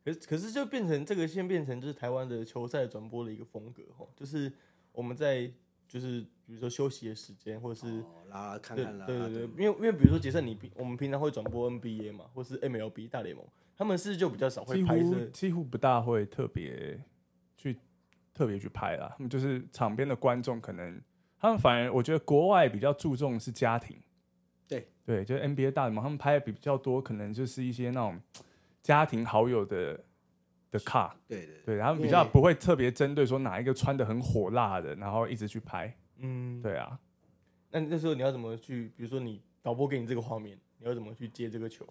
[0.03, 4.51] 可是可是就变成这个，现在变成就是台湾的球赛转播的一个风格哈，就是
[4.91, 5.51] 我们在
[5.87, 16.99] 就是比如说休息的时间，或者是、哦，拉看对看啦，对对对，对因为因为比如说杰森，你平我们平常会转播 NBA 嘛，或是 MLB 大联盟，他们是就比较少会拍摄，几乎不大会特别
[17.55, 17.77] 去
[18.33, 21.01] 特别去拍啦，他们就是场边的观众可能
[21.39, 23.97] 他们反而我觉得国外比较注重的是家庭，
[24.67, 24.87] 对。
[25.03, 28.21] 对，就是 NBA 大联盟他们拍的比较多，可能就是一些那种
[28.81, 29.99] 家庭好友的
[30.71, 36.97] 的 car，对对对，他们比较不会特别针对说哪一个穿的很火辣的，然后一直去拍，嗯，对啊，
[37.71, 41.85] 那那时候你要怎么去，比如说你导播给你这个画面，你要怎么去接这个球？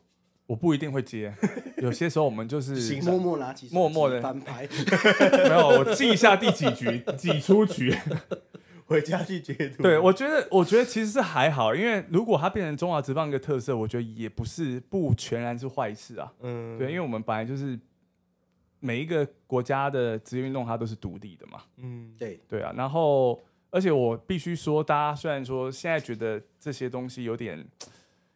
[0.46, 1.32] 我不一定会接，
[1.78, 4.66] 有些时候我们就是默默拿起默默的翻拍，
[5.48, 7.94] 没有，我记一下第几局， 几出局。
[8.90, 9.84] 回家去截图。
[9.84, 16.32] 对，我觉得，我觉得其实是还好，因为如果它变成中华职棒一个特色，我觉得也不是不全然是坏事啊。
[16.40, 17.78] 嗯，对，因为我们本来就是
[18.80, 21.62] 每一个国家的职业运动，它都是独立的嘛。
[21.76, 27.64] 嗯，对对啊，然后而且我必须说，大家虽然说现在觉得这些东西有点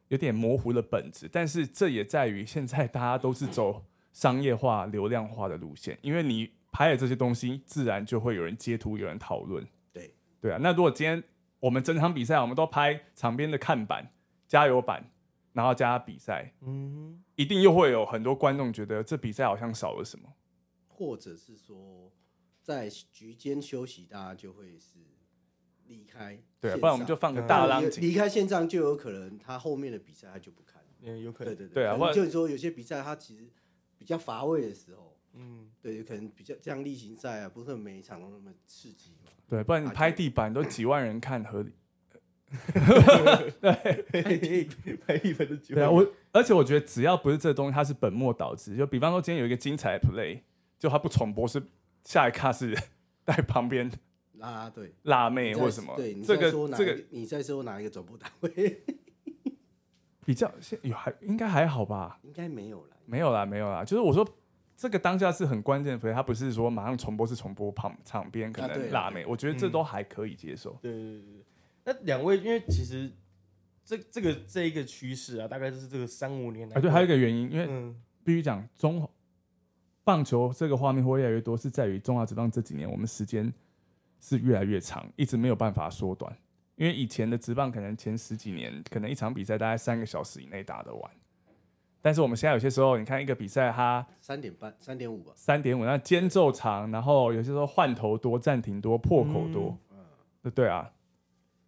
[0.07, 9.67] 有点模糊了本质，但是这也在于现在大家都是走商业化、流量化的路线，因为你拍了这些东西，自然就会有人截图，有人讨论。
[10.45, 11.23] 对对啊，那如果今天
[11.59, 14.13] 我们整场比赛，我们都拍场边的看板、
[14.47, 15.11] 加油板，
[15.55, 20.29] 然后加比赛，嗯，一定又会有很多观众觉得这比赛好像少了什么。
[20.87, 22.13] 或者是说
[22.61, 24.99] 在局间休息，大家就会是
[25.87, 28.03] 离开，对啊，不然我们就放个嗯大浪景。
[28.03, 30.89] 离开现场，就有可能他后面的比赛他就不看了。
[31.01, 33.51] 嗯，有可能，对对对啊或者就是说有些比赛他其实
[33.97, 39.31] 比较乏味的时候，嗯，对，可能比较像例行赛啊，不是每一场都那么刺激嘛。
[39.49, 41.73] 对，不然你拍地板都几万人看，合理。
[45.05, 45.81] 拍一分的机会。
[45.81, 48.77] 对啊，我而且我觉得只要不是这东西，它是本末倒置。
[48.77, 50.41] 就比方说今天有一个精彩的 play，
[50.79, 51.61] 就它不重播，是
[52.05, 52.73] 下一卡是
[53.25, 53.91] 在旁边
[54.35, 57.05] 啦啦队辣妹或什么，对，你这个在说哪这个一个？
[57.11, 58.83] 你在说哪一个转播单位？
[60.25, 62.21] 比较现有还应该还好吧？
[62.23, 62.97] 应该没有啦。
[63.05, 63.85] 没有啦，没有啦。
[63.85, 64.25] 就是我说
[64.77, 69.73] 这个当下是很关键的 play，它不是说马上重播，是重播旁场边可能辣妹，我觉得这嗯。
[69.73, 70.79] 都还可以接受。
[70.83, 71.45] 对对对对，
[71.85, 73.11] 那两位，因为其实
[73.85, 78.01] 这这个这一个趋势啊，大概就是这个三五年来，啊，对，还有一个原因，因为嗯。
[78.25, 79.07] 必须讲中
[80.03, 83.53] 棒球这个画面会越来越多，是在于中华职棒这几年我们时间
[84.19, 86.35] 是越来越长，一直没有办法缩短。
[86.77, 91.11] 因为以前的职棒可能前十几年，可能一场比赛大概三个小时以内打得完，
[92.05, 95.33] 但是我们现在有些时候，你看一个比赛它三点半、三点五吧。
[95.35, 99.75] 三点五，那间奏长，然后有些时候换头多、暂停多、破口多，
[100.43, 100.93] 对对啊，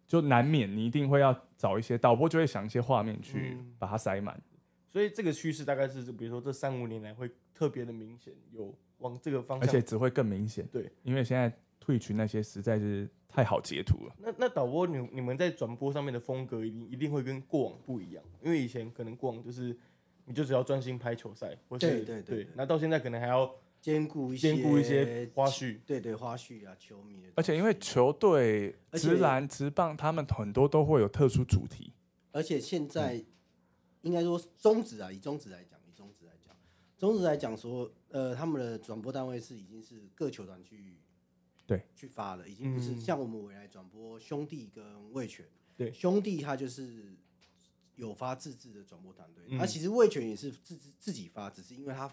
[0.07, 4.39] 就难免你一定会要找一些导播就会想一些画面去嗯把它塞满。
[4.87, 9.67] 所以这个趋势大概是，比如说这三五年来会特别的明显，有往这个方向。
[9.67, 10.67] 而且只会更明显。
[10.71, 14.15] 对，因为现在退群那些实在是太好截图了。
[14.19, 19.75] 那那导播你你们在转播上面的风格一定一定会跟过往不一样，因为以前可能过往就是
[20.27, 27.29] 你就只要专心拍球赛，或是对对对对那到现在可能还要兼顾一些兼顾一些花絮，对对花絮啊，球迷的。
[27.35, 31.93] 而且因为球队、直篮、直棒，他们很多都会有特殊主题。
[32.33, 33.23] 而且现在
[34.01, 36.53] 应该说中职啊，以中职来讲，以中职来讲，
[36.97, 40.97] 中职来讲说，呃，他们的转播单位是已经是各球团去
[41.65, 45.45] 对去发了，已经不是嗯像我们未来转播兄弟跟味全，
[45.77, 47.15] 对兄弟他就是
[47.97, 52.09] 有发自制的转播团队，嗯那、其实味全也是自自自己发，只是因为他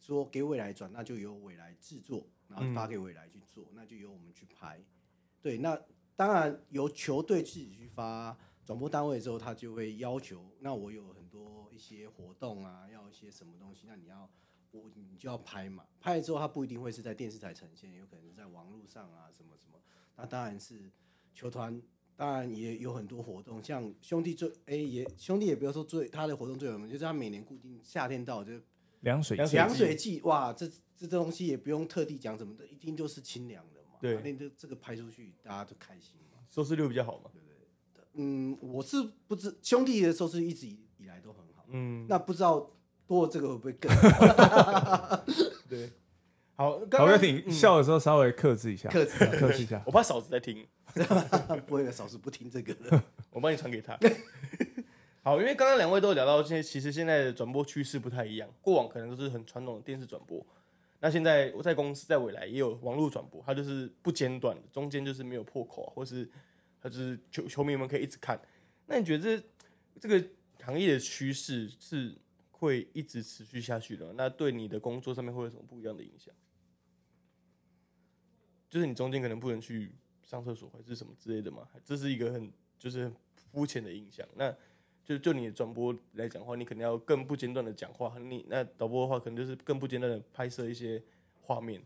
[0.00, 4.82] 说给未来转，那就由未来制作，然后发给未来去做，那就由我们去拍。
[5.40, 5.80] 对，那
[6.16, 14.28] 当然由球队自己去发转播单位之后，他就会要求，那我有很多一些活动啊，要一些什么东西，那你要
[14.70, 19.80] 我你就要拍嘛，拍了之后，他不一定会是在电视台呈现，有可能是在网络上啊，什么什么。
[20.16, 20.90] 那当然是
[21.34, 21.80] 球团，
[22.16, 28.52] 当然也有很多活动，像兄弟最哎、也兄弟也不要说最他的活动最有名，就是他每年固定夏天到就
[29.00, 33.98] 凉水凉水季，哇，这这东西也不用特地讲什么的，一定就是清凉的嘛。
[34.00, 36.38] 对那这这个拍出去大家都开心嘛。
[36.50, 37.30] 收视率比较好嘛。
[38.14, 38.96] 嗯，我是
[39.28, 42.70] 不知兄弟的收视率一直以以来都很好，嗯，那不知道
[43.06, 45.24] 多了这个会不会更好？
[45.68, 45.90] 对。
[46.56, 49.82] 好，刚好，刚要挺笑的时候稍微克制一下，克制啊克制一下。
[49.86, 50.66] 我怕嫂子在听，
[51.66, 53.02] 不会的，嫂子不听这个的。
[53.30, 53.98] 我帮你传给他。
[55.22, 60.44] 好，因为刚刚两位都有聊到，现在其实现在的转播趋势不太一样，过往可能都是很传统的电视转播，
[61.00, 66.26] 那现在我在公司在未来也有网络转播，它就是不间断的，中间就是没有破口啊，或是
[66.80, 68.40] 它就是球球迷们可以一直看。
[68.86, 69.44] 那你觉得这
[70.00, 70.26] 这个
[70.62, 72.16] 行业的趋势是
[72.50, 74.12] 会一直持续下去的吗？
[74.16, 76.32] 那对你的工作上面会有什么不一样的影响？
[78.68, 79.92] 就是你中间可能不能去
[80.24, 81.62] 上厕所，还是什么之类的嘛？
[81.84, 83.14] 这是一个很就是很
[83.52, 84.26] 肤浅的印象。
[84.34, 84.54] 那
[85.04, 91.02] 就就你的转播来讲的话，你肯定要更不间断的讲话，你那导播的话，可能就是更不间断的拍摄一些
[91.42, 91.80] 画面。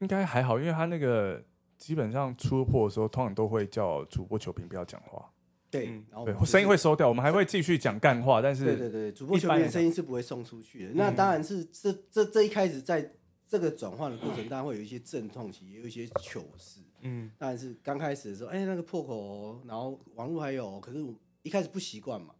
[0.00, 1.42] 应该还好，因为他那个
[1.78, 5.32] 基本上出货的时候，通常都会叫主播球评不要讲话，
[5.70, 10.92] 对然后声音会收掉，我们还会继续讲干话，但是对对对，主播球一般来员的声音是不会送出去的。
[10.94, 13.14] 那当然是这这这一开始在
[13.52, 16.80] 这个转换的过程，当然会有一些阵痛期，也有一些糗事。
[17.02, 22.34] 嗯，当然是刚开始的时候，哎、那个破口哦、然后网络还有哦，可是我一开始不习惯嘛。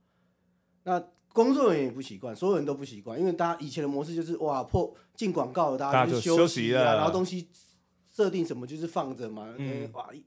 [0.84, 0.98] 那
[1.34, 7.46] 工作人员也不习惯，所有人都不习惯，因为大家以前的模式就是哇破进广告了，大大家就就休息了然后东西
[8.10, 10.24] 设定什么就是放着嘛，嗯嗯，哇，一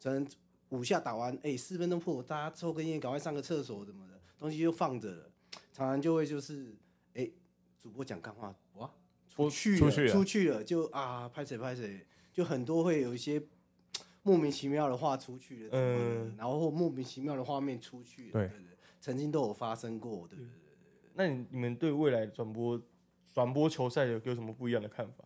[0.00, 0.24] 可能
[0.68, 5.32] 五下打完，哎、四分钟破，大家抽根烟，赶快上个厕所什么的，东西就放着了，
[5.72, 6.76] 常常就会就是，
[7.14, 7.28] 哎、
[7.76, 8.88] 主播讲干话，哇，
[9.36, 13.42] 出去出去了出去了，就啊，拍谁拍谁，就很多会有一些
[14.22, 20.52] 莫名其妙的话出去了，嗯，然后或莫名其妙的画面出去了，对对对，曾经都有发生过，对对对。
[21.14, 22.80] 那你你们对未来转播
[23.32, 25.24] 转播球赛有有什么不一样的看法？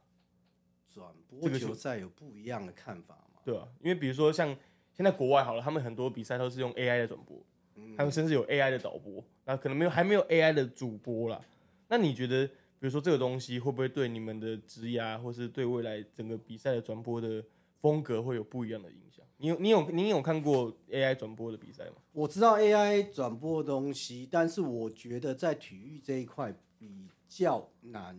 [0.92, 3.40] 转播球赛有不一样的看法吗？
[3.44, 4.48] 对啊，因为比如说像
[4.92, 7.40] 现在国外好了，他们很多比赛都是用 AI 的转播，
[7.76, 11.40] 嗯他们甚至有 AI 的导播，那可能没有还没有 AI 的主播啦。
[11.88, 12.48] 那你觉得，
[12.80, 17.44] 比如说这个东西会不会对你们的职涯，或是对未来整个比赛的转播的
[17.80, 19.24] 风格会有不一样的影响？
[19.36, 21.96] 你有你有你有看过 AI 转播的比赛吗？
[22.12, 28.18] 我知道 AI 转播的东西，但是我觉得在体育这一块比较难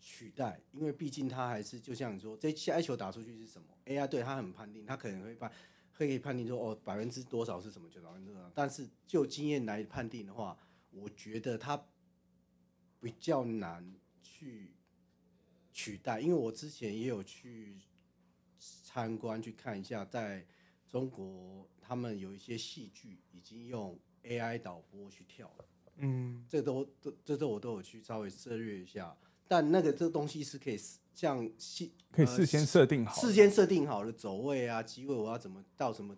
[0.00, 5.50] 取代，因为毕竟它还是就像你说，这下一球打出去是什么，AI 对它很判定，它可能会判
[5.92, 10.56] 可以判定说哦百分之多少是什么球百分之多少，但是就经验来判定的话，
[10.92, 11.76] 我觉得它
[13.06, 13.88] 比较难
[14.20, 14.72] 去
[15.72, 17.76] 取代，因为我之前也有去
[18.58, 20.44] 参观去看一下，在
[20.88, 25.64] 中国他们有一些戏剧已经用 AI 导播去跳了，
[25.98, 30.76] 嗯，这都都这都我都有去稍微涉略一下，但那个这东西是可以
[31.14, 33.20] 像戏呃可以事先设定好。
[33.20, 36.16] 事先设定好的走位啊、机位，我要怎么到什么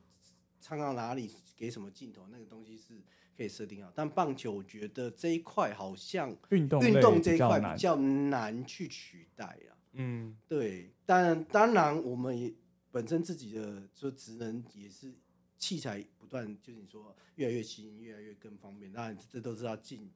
[0.59, 3.03] 唱到哪里，给什么镜头，那个东西是
[3.39, 3.93] 可以设定好。
[3.95, 9.79] 但棒球，我觉得这一块好像运动运动这一块比，较难去取代啊。
[9.93, 12.53] 嗯，对，当然当然我们也
[12.91, 15.15] 本身自己的说职能也是
[15.57, 18.93] 器材不断，就是你说越来越新，越来越更方便。
[18.93, 20.11] 当然这都是要进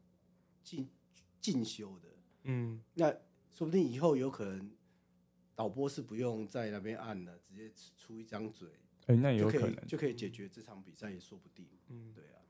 [0.64, 0.89] 进
[1.41, 2.09] 进修的。
[2.43, 3.09] 嗯，那
[3.53, 4.70] 说不定以后有可能
[5.55, 8.68] 导播是不用在那边按了，直接出一张嘴
[9.07, 9.87] 哎，那也就可以有可能。
[9.87, 11.66] 就可以解决这场比赛，也说不定。
[11.89, 12.41] 嗯对啊。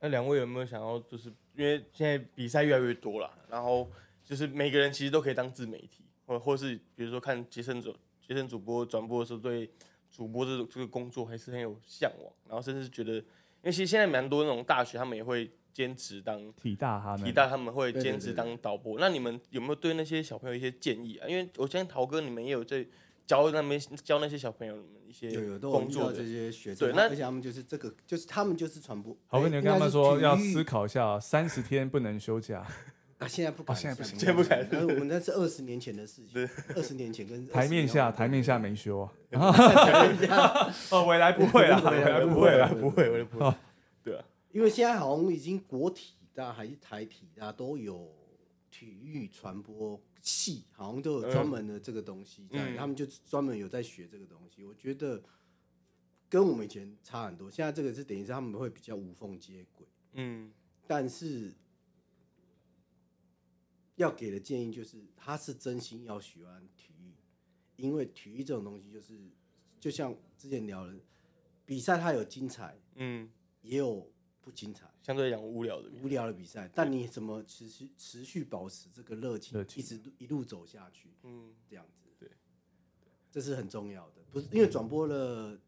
[0.00, 3.90] 那两位有没有想要，就是因为现在比赛越来越多了，然后
[4.24, 9.70] 就是每个人其实都可以当自媒体，或或是比如说看杰森主杰森主播转播的时候，对
[10.10, 13.22] 主播这这个工作还是很有向往，然后甚至觉得，因
[13.64, 21.28] 为其实现在蛮多那种大学他们也会兼职当体大他们提到他们会兼职当导播，那你们有没有对那些小朋友一些建议啊？
[21.28, 22.86] 因为我相信陶哥你们也有在
[23.26, 29.16] 教那边教那些小朋友们一些有有都有工作的遇到这，些学生，对那而且他们就是这个，就是他们就是传播。
[29.26, 30.36] 好，跟哎你跟他们说要。
[30.36, 32.64] 思考一下，三十天不能休假，
[33.18, 39.12] 啊，现在不敢，哦现在不行现在不敢呃我们那是二十年前的事情，二十年前跟 台面下台面下没休啊。
[39.52, 42.68] 台面下， 哦，未来不会啦，未来不会啦。
[42.68, 43.54] 不会，我也不会。
[44.04, 48.08] 对啊，因为现在好像已经国体大还是台体大都有
[48.78, 54.62] 体育传播系，好像都有专门的这个东西在，嗯他们就专门有在学这个东西。
[54.62, 55.22] 我觉得
[56.28, 59.86] 跟我们以前差很多，现在这个是等于是他们会比较无缝接轨。
[60.12, 60.52] 嗯
[60.86, 61.54] 但是
[63.94, 67.14] 要给的建议就是，他是真心要喜欢体育，
[67.76, 69.18] 因为体育这种东西就是，
[69.80, 70.94] 就像之前聊的，
[71.64, 73.30] 比赛它有精彩，嗯，
[73.62, 74.12] 也有
[74.46, 75.90] 不精彩、相对来讲无聊的。
[76.00, 82.30] 无聊的比赛，但你怎么持续持续保持这个热情，情一直一路走下去，嗯这样子，对，
[83.28, 84.22] 这是很重要的。
[84.30, 85.58] 不是因为转播了，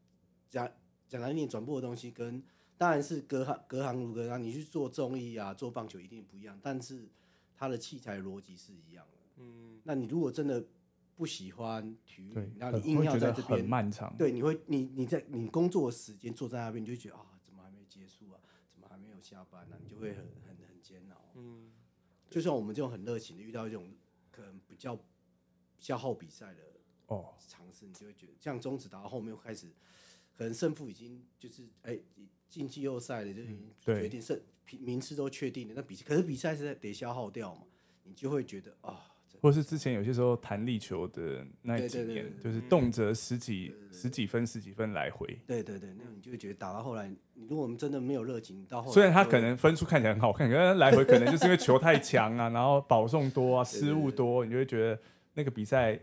[0.49, 0.71] 讲
[1.09, 2.41] 讲来你，转播的东西跟
[2.77, 7.09] 当然是隔行隔行如隔山，你去做综艺啊，做棒球一定不一样，但是
[7.57, 9.19] 它的器材逻辑是一样的。
[9.39, 10.65] 嗯那你如果真的
[11.17, 14.15] 不喜欢体育对，，然后你硬要在这边，漫长。
[14.17, 18.39] 对，你会你你在你工作的时间坐在那边，你就觉得啊，怎么还没结束啊？
[18.71, 21.33] 怎么还没有下班呢、你就会很很很煎熬。
[21.35, 21.73] 嗯
[22.31, 23.91] 就像我们这种很热情的，遇到一种
[24.31, 24.99] 可能比较
[25.79, 26.63] 消耗比赛的
[27.07, 29.73] 哦，尝试，你就会觉得，像中止打到后面开始，
[30.37, 31.99] 可能胜负已经就是哎
[32.49, 34.39] 进季后赛了，就已经决定胜
[34.71, 35.75] 名名次都确定了。
[35.75, 37.67] 那比可是比赛是得消耗掉嘛，
[38.05, 45.27] 你就会觉得啊，这或是之前有些时候弹力球的那对几年，就是动辄十几十几分、十几分来回。
[45.47, 55.01] 对对对，那你就会觉得打到后来，你如果我们真的没有热情，到后来虽然他可能分数看起来很好看，可是来回可能就是因为球太强啊，然后保送多啊， 失误多，你就会觉得
[55.35, 55.99] 那个比赛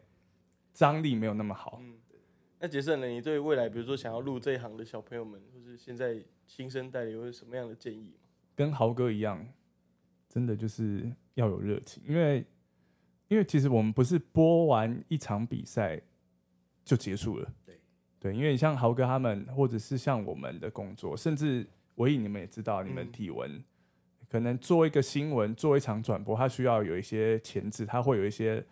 [0.74, 1.80] 张力没有那么好。
[1.84, 1.96] 嗯。
[2.58, 3.06] 那杰森呢？
[3.06, 6.16] 你对未来，比如说想要入这一行的小朋友们，或是现在
[6.48, 8.18] 新生代，有什么样的建议吗？
[8.56, 9.46] 跟豪哥一样，
[10.30, 12.44] 真的就是要有热情，因为
[13.28, 16.00] 因为其实我们不是播完一场比赛
[16.84, 17.80] 就结束了，对
[18.20, 21.66] 对，因为你像豪哥他们，或者是像我们的工作，甚至
[21.96, 23.64] 唯一你们也知道，你们嗯体文、
[24.30, 28.64] 可能做一个新闻，做一场转播，它需要有一些前置，它会有一些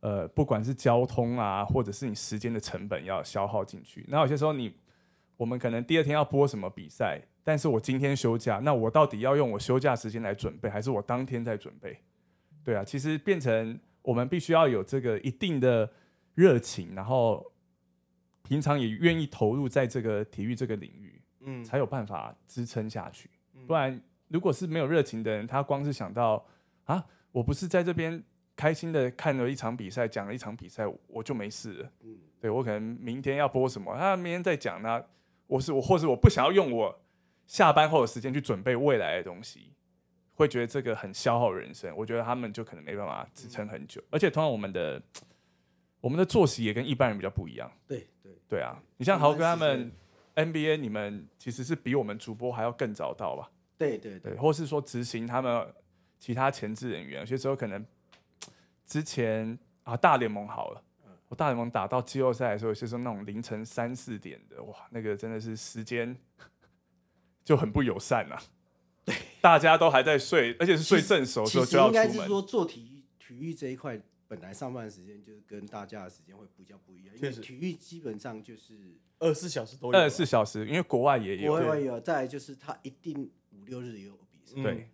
[0.00, 4.04] 呃，不管是交通啊，或者是你时间的成本要消耗进去。
[4.08, 4.74] 那有些时候你
[5.36, 11.98] 我们可能第二天要播什么比赛，但是我今天休假，那我到底要用我休假时间来准备，还是我当天在准备？
[12.62, 15.90] 对啊，其实变成我们必须要有这个一定的
[16.34, 17.52] 热情，然后
[18.42, 23.30] 平常也愿意投入在这个体育这个领域，嗯，才有办法支撑下去。
[23.54, 23.98] 嗯不然，
[24.28, 26.46] 如果是没有热情的人，他光是想到
[26.84, 27.02] 啊，
[27.32, 28.22] 我不是在这边
[28.54, 31.92] 开心的看了一场比赛，讲了一场比赛，我就没事了。
[32.02, 35.02] 嗯，对我可能明天要播什么，他明天再讲呢
[35.46, 37.00] 我是我，或是我不想要用我
[37.46, 39.72] 下班后的时间去准备未来的东西，
[40.34, 41.94] 会觉得这个很消耗人生。
[41.96, 45.00] 我觉得他们就可能没办法支撑很久，而且通常我们的
[46.00, 47.70] 我们的作息也跟一般人比较不一样。
[47.86, 49.90] 对对对啊，你像豪哥他们
[50.34, 53.50] NBA，你们其实是比我们主播还要更早到吧？
[53.78, 55.66] 对对对对，或是说执行他们
[56.18, 57.84] 其他前置人员，有些时候可能
[58.86, 60.82] 之前啊大联盟好了，
[61.28, 66.16] 我大联盟打到季后赛的时候，有些时候那种凌晨三四点的，哇，那个真的是时间
[67.44, 68.40] 就很不友善啊。
[69.44, 72.28] 大家都还在睡，而且是睡正熟的时候就要实应该是出门。
[72.28, 77.42] 说做体育体育这一块，本来上班时间就是跟大家的时间会比较不一样，因为确实。
[77.42, 80.00] 体育基本上就是二十四小时都有啊。
[80.00, 81.52] 二十四小时，因为国外也有。
[81.52, 84.88] 国，外有，再来就是他一定五六日也有比赛，嗯对。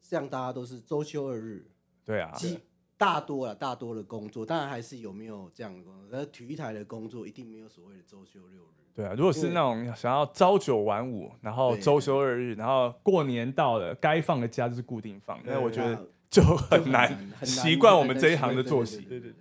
[0.00, 1.66] 这样大家都是周休二日，
[2.04, 2.60] 对啊，基
[3.02, 8.66] 大多了，大多的工作，当然还是有没有这样的工作，但是体育台的工作一定没有所谓的周休六日。
[8.94, 18.98] 对啊，如果是那种想要朝九晚五，然后周休二日，然后过年到了该放的假就是固定放，那我觉得就很难习惯我们这一行的作息。
[18.98, 19.34] 对对对。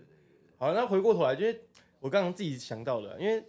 [0.58, 1.62] 好，那回过头来，因为
[2.00, 3.40] 我刚刚自己想到了，因为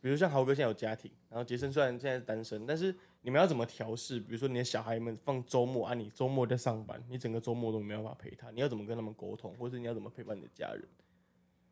[0.00, 4.20] 比如像豪哥现在有家庭，然后杰森虽然现在是单身，但是你们要怎么调试？
[4.20, 10.86] 比如说你的小孩们放周末啊，你周末在上班，你整个周末都没办法陪他，你要怎么跟他们沟通，或者你要怎么陪伴你的家人？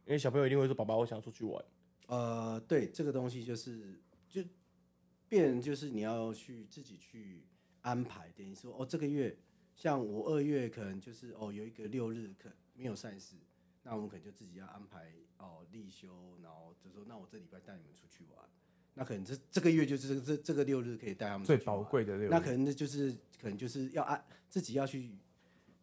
[0.07, 1.63] 因为小朋友一定会说：“爸爸，我想出去玩。”
[2.09, 4.01] 呃，对，这个东西就是
[4.31, 4.43] 就
[5.29, 7.45] 变，就是你要去自己去
[7.83, 8.31] 安排。
[8.31, 9.37] 等于说，哦，这个月
[9.77, 13.37] 像我二月可能就是哦有一个六日可没有赛事，
[13.83, 18.49] 那我们可能就自己要安排哦立休，然后就说那我这礼拜带你们出去玩。
[18.95, 25.11] 那可能这这个月就是这个这这个六日可以带他们最宝贵的六日，那可能那就是可能就是要按自己要去。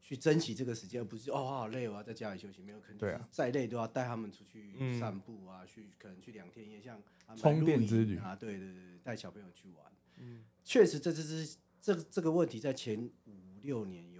[0.01, 2.79] 去珍惜这个时间，而不是哦好累我要，在家里休息没有？
[2.79, 6.99] 可能再累都要带他们出去散步啊，去可能去两天也像
[7.37, 9.85] 充电之旅啊，对对对，带小朋友去玩。
[10.17, 14.18] 嗯，确实这这是这这个问题在前五六年有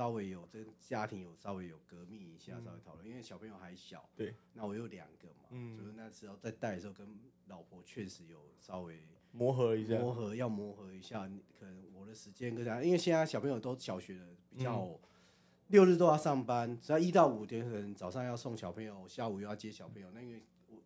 [0.00, 4.08] 稍微有这家庭有稍微有革命一下，稍微讨论，因为小朋友还小。
[4.16, 7.06] 对，那我有两个嘛，嗯，就是那时候在带的时候跟
[7.48, 8.98] 老婆确实有稍微
[9.30, 14.98] 磨合一下，磨合要磨合一下，可能我的时间跟他，因为现在小朋友都小学了，比较。
[15.66, 20.10] 六日都要上班，只要一到五天，可能早上要送小朋友，下午又要接小朋友。
[20.12, 20.76] 那因为我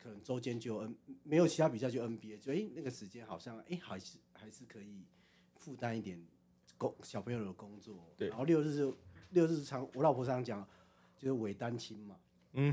[0.00, 0.94] 可能周间就 N
[1.24, 5.06] 没有其他比赛就 NBA，所以那个时间好像哎还是还是可以
[5.56, 6.24] 负担一点
[6.78, 7.94] 工小朋友的工作。
[8.16, 8.90] 对，然后六日是
[9.30, 10.66] 六日常我老婆常讲
[11.18, 12.16] 就是伪单亲嘛。
[12.54, 12.72] 嗯，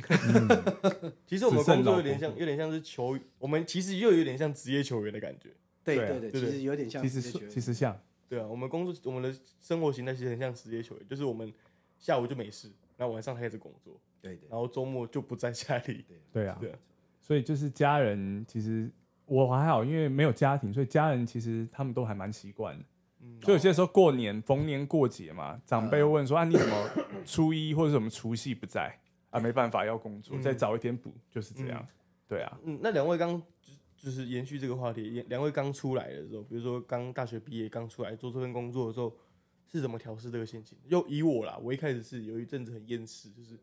[1.27, 5.49] 其实我们工作有点像有点像是球，我们其实又有点像职业球员的感觉。
[5.83, 7.99] 对对对，其实有点像，其实其实像。
[8.27, 11.53] 对啊，我们工作，我们的生活形态其实很像职业球员，就是我们
[11.99, 16.03] 下午就没事，然后晚上开始工作，对对，然后周末就不在家里，
[16.33, 16.79] 对啊，对啊，
[17.21, 18.89] 所以就是家人，其实
[19.27, 22.83] 我还好，因为没有家庭，所以家人其实他们都还蛮习惯的。
[23.25, 26.89] 嗯，就有些时候过年逢年过节嘛，长辈问说啊，你怎么
[27.25, 28.99] 初一或者什么除夕不在
[29.31, 29.39] 啊？
[29.39, 31.87] 没办法要工作，再早一天补，就是这样。
[32.27, 33.41] 对啊，嗯，那两位刚。
[33.97, 39.11] 就是延续这个话题，两位刚出来的时候，比如说刚大学毕业刚出来做这份工作的时候，
[39.71, 40.77] 是怎么调试这个心情？
[40.85, 43.57] 又以我啦，我一开始是有一阵子很厌世，就是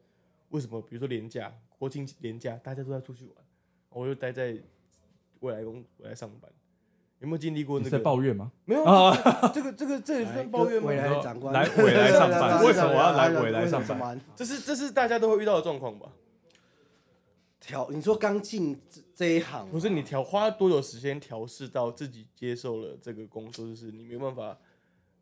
[0.48, 0.80] 为什么？
[0.82, 3.34] 比如说年假、国庆年假，大家都在出去玩，
[3.90, 4.58] 我就待在
[5.40, 6.50] 未来工未来上班，
[7.22, 7.90] 有没有经历过那个？
[7.90, 8.50] 在抱怨吗？
[8.64, 9.14] 没有啊
[9.54, 10.88] 这个这个这也算抱怨吗？
[10.88, 14.20] 未来长官来 未来上班，为什么我要来未来上班？
[14.34, 16.08] 这是这是大家都会遇到的状况吧？
[17.60, 24.58] 调，你说刚进这这一行，不是你调花多久时间调试到自己接受了这个工作，就是你没办法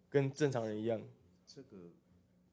[0.09, 0.99] 跟正常人一样。
[1.47, 1.77] 这个，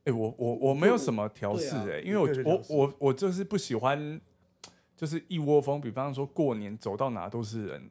[0.04, 4.20] 哎，我我我没有什么调试哎，因为我我我我就是不喜欢，
[4.98, 5.80] 就是一窝蜂。
[5.80, 7.90] 比方说过年走到哪都是人。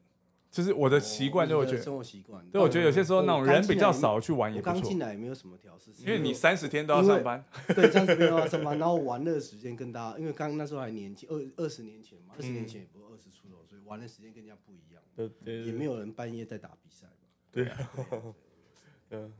[0.56, 2.42] 就是我的习惯，就我觉得生活习惯。
[2.50, 4.72] 对，我觉得有些时候那种人比较少去玩也不错。
[4.72, 7.44] 刚进来也没有什么调试，因为你三十天都要上班。
[7.76, 15.02] 对，三十天都要上班，然后玩乐时间跟大家，因为刚那时候还年轻，二二十年前嘛，二十年前也不二十出头，所以玩的时间跟人家不一样。
[15.14, 15.64] 对对。
[15.64, 17.06] 也没有人半夜在打比赛。
[17.52, 17.76] 对啊。
[19.10, 19.30] 嗯。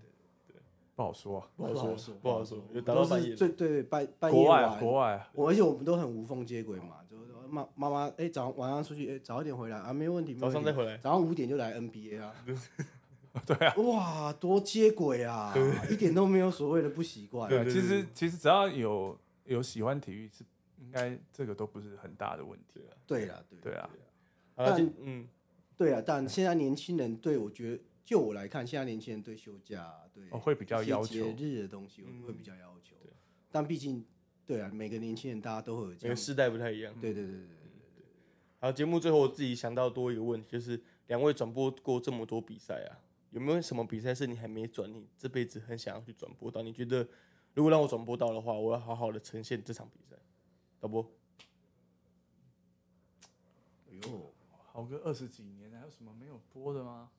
[0.47, 0.57] 对。
[0.97, 1.51] 不好说。
[1.57, 2.14] 不好说。
[2.21, 2.62] 不好说。
[2.85, 4.79] 都是最对半半夜玩。
[4.79, 5.27] 国外。
[5.33, 7.06] 我而且我们都很无缝接轨嘛，就。
[7.47, 10.35] 妈妈妈，哎，早晚上出去，哎，早一点回来啊，没有问题。
[10.35, 12.35] 早上再回来，早上五点就来 NBA 啊。
[13.47, 13.75] 对啊。
[13.77, 15.55] 哇，多接轨啊，
[15.91, 17.49] 一点都没有所谓的不习惯。
[17.49, 20.45] 对，其实其实只要有有喜欢体育，是
[20.79, 22.97] 应该这个都不是很大的问题啊。
[23.07, 23.91] 对啊，对啊。
[24.55, 25.29] 但嗯，
[25.77, 32.97] 对啊，但现在年轻人对我觉得，就我来看，现在年轻人对休假，对会比较要求节日的东西会比较要求。
[33.51, 34.05] 但毕竟。
[34.47, 36.95] 对啊，每个年轻人大家都会有，每个世代不太一样。
[37.01, 38.07] 对对对对对对。
[38.61, 46.63] 好，节目最后我自己想到多一个问题，就是两位转播过这么多比赛啊，有没有什么比赛是你还没转，你这辈子很想要去转播到？
[46.63, 47.09] 你觉得
[47.55, 50.17] 如果让我转播到的话，我要好好的呈现这场比赛，
[50.79, 51.03] 导播。
[53.91, 54.33] 哎呦，
[54.73, 57.11] 好个二十几年，还有什么没有播的吗？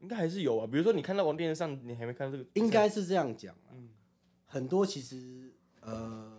[0.00, 3.56] 应该还是有啊，比如说你看到往电视上，你还没看到这个，应该是这样讲。
[3.72, 3.88] 嗯，
[4.44, 5.40] 很多其实。
[5.86, 6.33] 呃，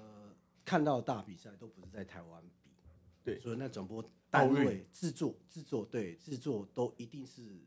[0.66, 2.72] 看到大比赛都不是在台湾比，
[3.24, 7.62] 对，所以那转播单位制作制作对制作都一定是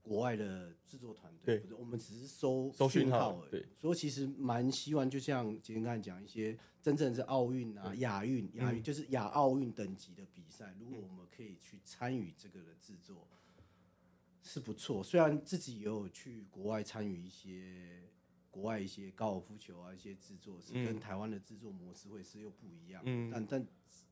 [0.00, 3.66] 国外的制作团队，对，我们只是收收讯号而已。
[3.74, 13.26] 所以其实蛮希望，就像今天刚才讲一些真正是奥运啊、亚运、亚运就是亚奥运等级的比赛，如果我们可以去参与这个的制作，
[14.40, 15.02] 是不错。
[15.02, 18.04] 虽然自己也有去国外参与一些。
[18.50, 20.84] 国外一些高尔夫球啊一些制作是嗯。
[20.84, 23.30] 跟台湾的制作模式会是又不一样，嗯。
[23.30, 23.66] 但但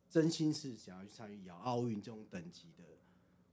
[0.09, 2.85] 真心是想要去参与亚奥运这种等级的，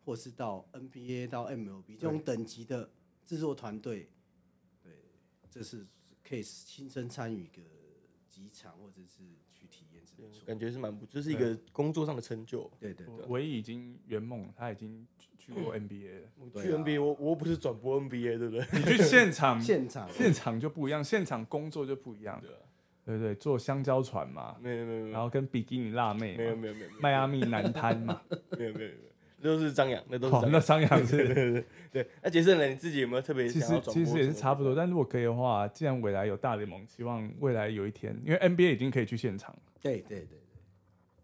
[0.05, 2.91] 或是到 NBA 到 MLB 这种等级的
[3.25, 4.09] 制作团队，
[4.81, 4.91] 对，
[5.49, 5.85] 这是
[6.23, 7.61] 可以亲身参与一个
[8.33, 9.21] 几场或者是
[9.53, 12.67] 去体验是不错，感觉是蛮不，就是一个工作上的成就。
[12.79, 16.29] 对对对，唯一已经圆梦，他已经去去过 NBA 了。
[16.39, 18.65] 我去 NBA，我我又不是转播 NBA，对不对？
[18.73, 22.57] 你去现场， 现场现场就不一样，现场工作就不一样，对啊
[23.05, 23.35] 对不对？
[23.35, 28.19] 坐香蕉船嘛，没有没有没有然后跟比基尼辣妹，没有没有没有迈阿密南滩嘛，
[28.57, 29.12] 没有没有没有，那
[29.43, 31.05] 都是张扬，那都是哦那张扬。
[31.05, 31.17] 是。
[31.17, 32.67] 对对对对，那杰森呢？
[32.67, 40.39] 你自己有没有特别其实其实也是差不多，但如果可以的话，既然未来有大联盟，希望未来有一天，因为 NBA 已经可以去现场，对对对对，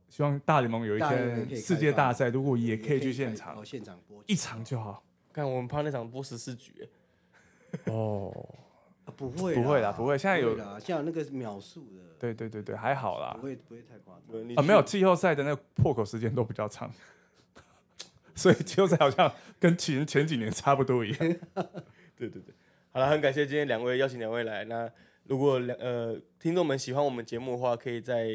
[0.09, 5.03] 希望大联盟有一天世界大赛如果也可以去现场哦，现场播一场就好。
[5.31, 6.87] 看我们怕那场播十四局，
[7.85, 8.33] 哦，
[9.05, 13.43] 啊不会不会啦不会现在有啦，像有那个秒数的，对对对对，还好啦不。
[13.43, 14.55] 会不会太夸张。
[14.55, 16.91] 啊，没有季后赛的那个破口时间都比较长，
[18.39, 19.29] 所以季后赛好像
[19.59, 21.19] 跟前前几年差不多一样。
[22.15, 22.55] 对对对，
[22.91, 24.63] 好了，很感谢今天两位邀请两位来。
[24.63, 24.89] 那
[25.25, 28.27] 如果两呃听众们喜欢我们节目的话，可以在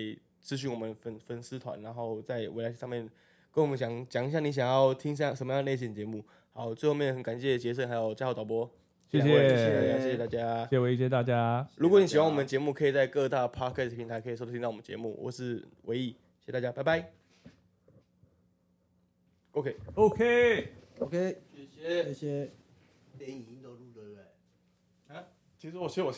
[0.44, 3.09] 咨询我们粉粉丝团，然后在未来上面
[3.50, 6.22] 跟我们讲讲一下你想要听下什么样类型节目。
[6.52, 8.70] 好，最后面很感谢杰森还有嘉豪导播，
[9.11, 10.64] 谢谢谢谢大家，谢谢大家。
[10.64, 11.66] 谢谢维，谢谢大家。
[11.76, 15.18] 如果你喜欢我们节目，可以在各大 podcast 平台可以收听到我们节目。
[15.20, 17.24] 我是唯一，谢谢大家，拜拜。
[19.55, 22.05] OK，OK，OK，谢谢。
[22.05, 22.50] 谢谢。
[23.18, 24.24] 连影音都录了对不对？
[25.57, 26.12] 其实我其实我现在。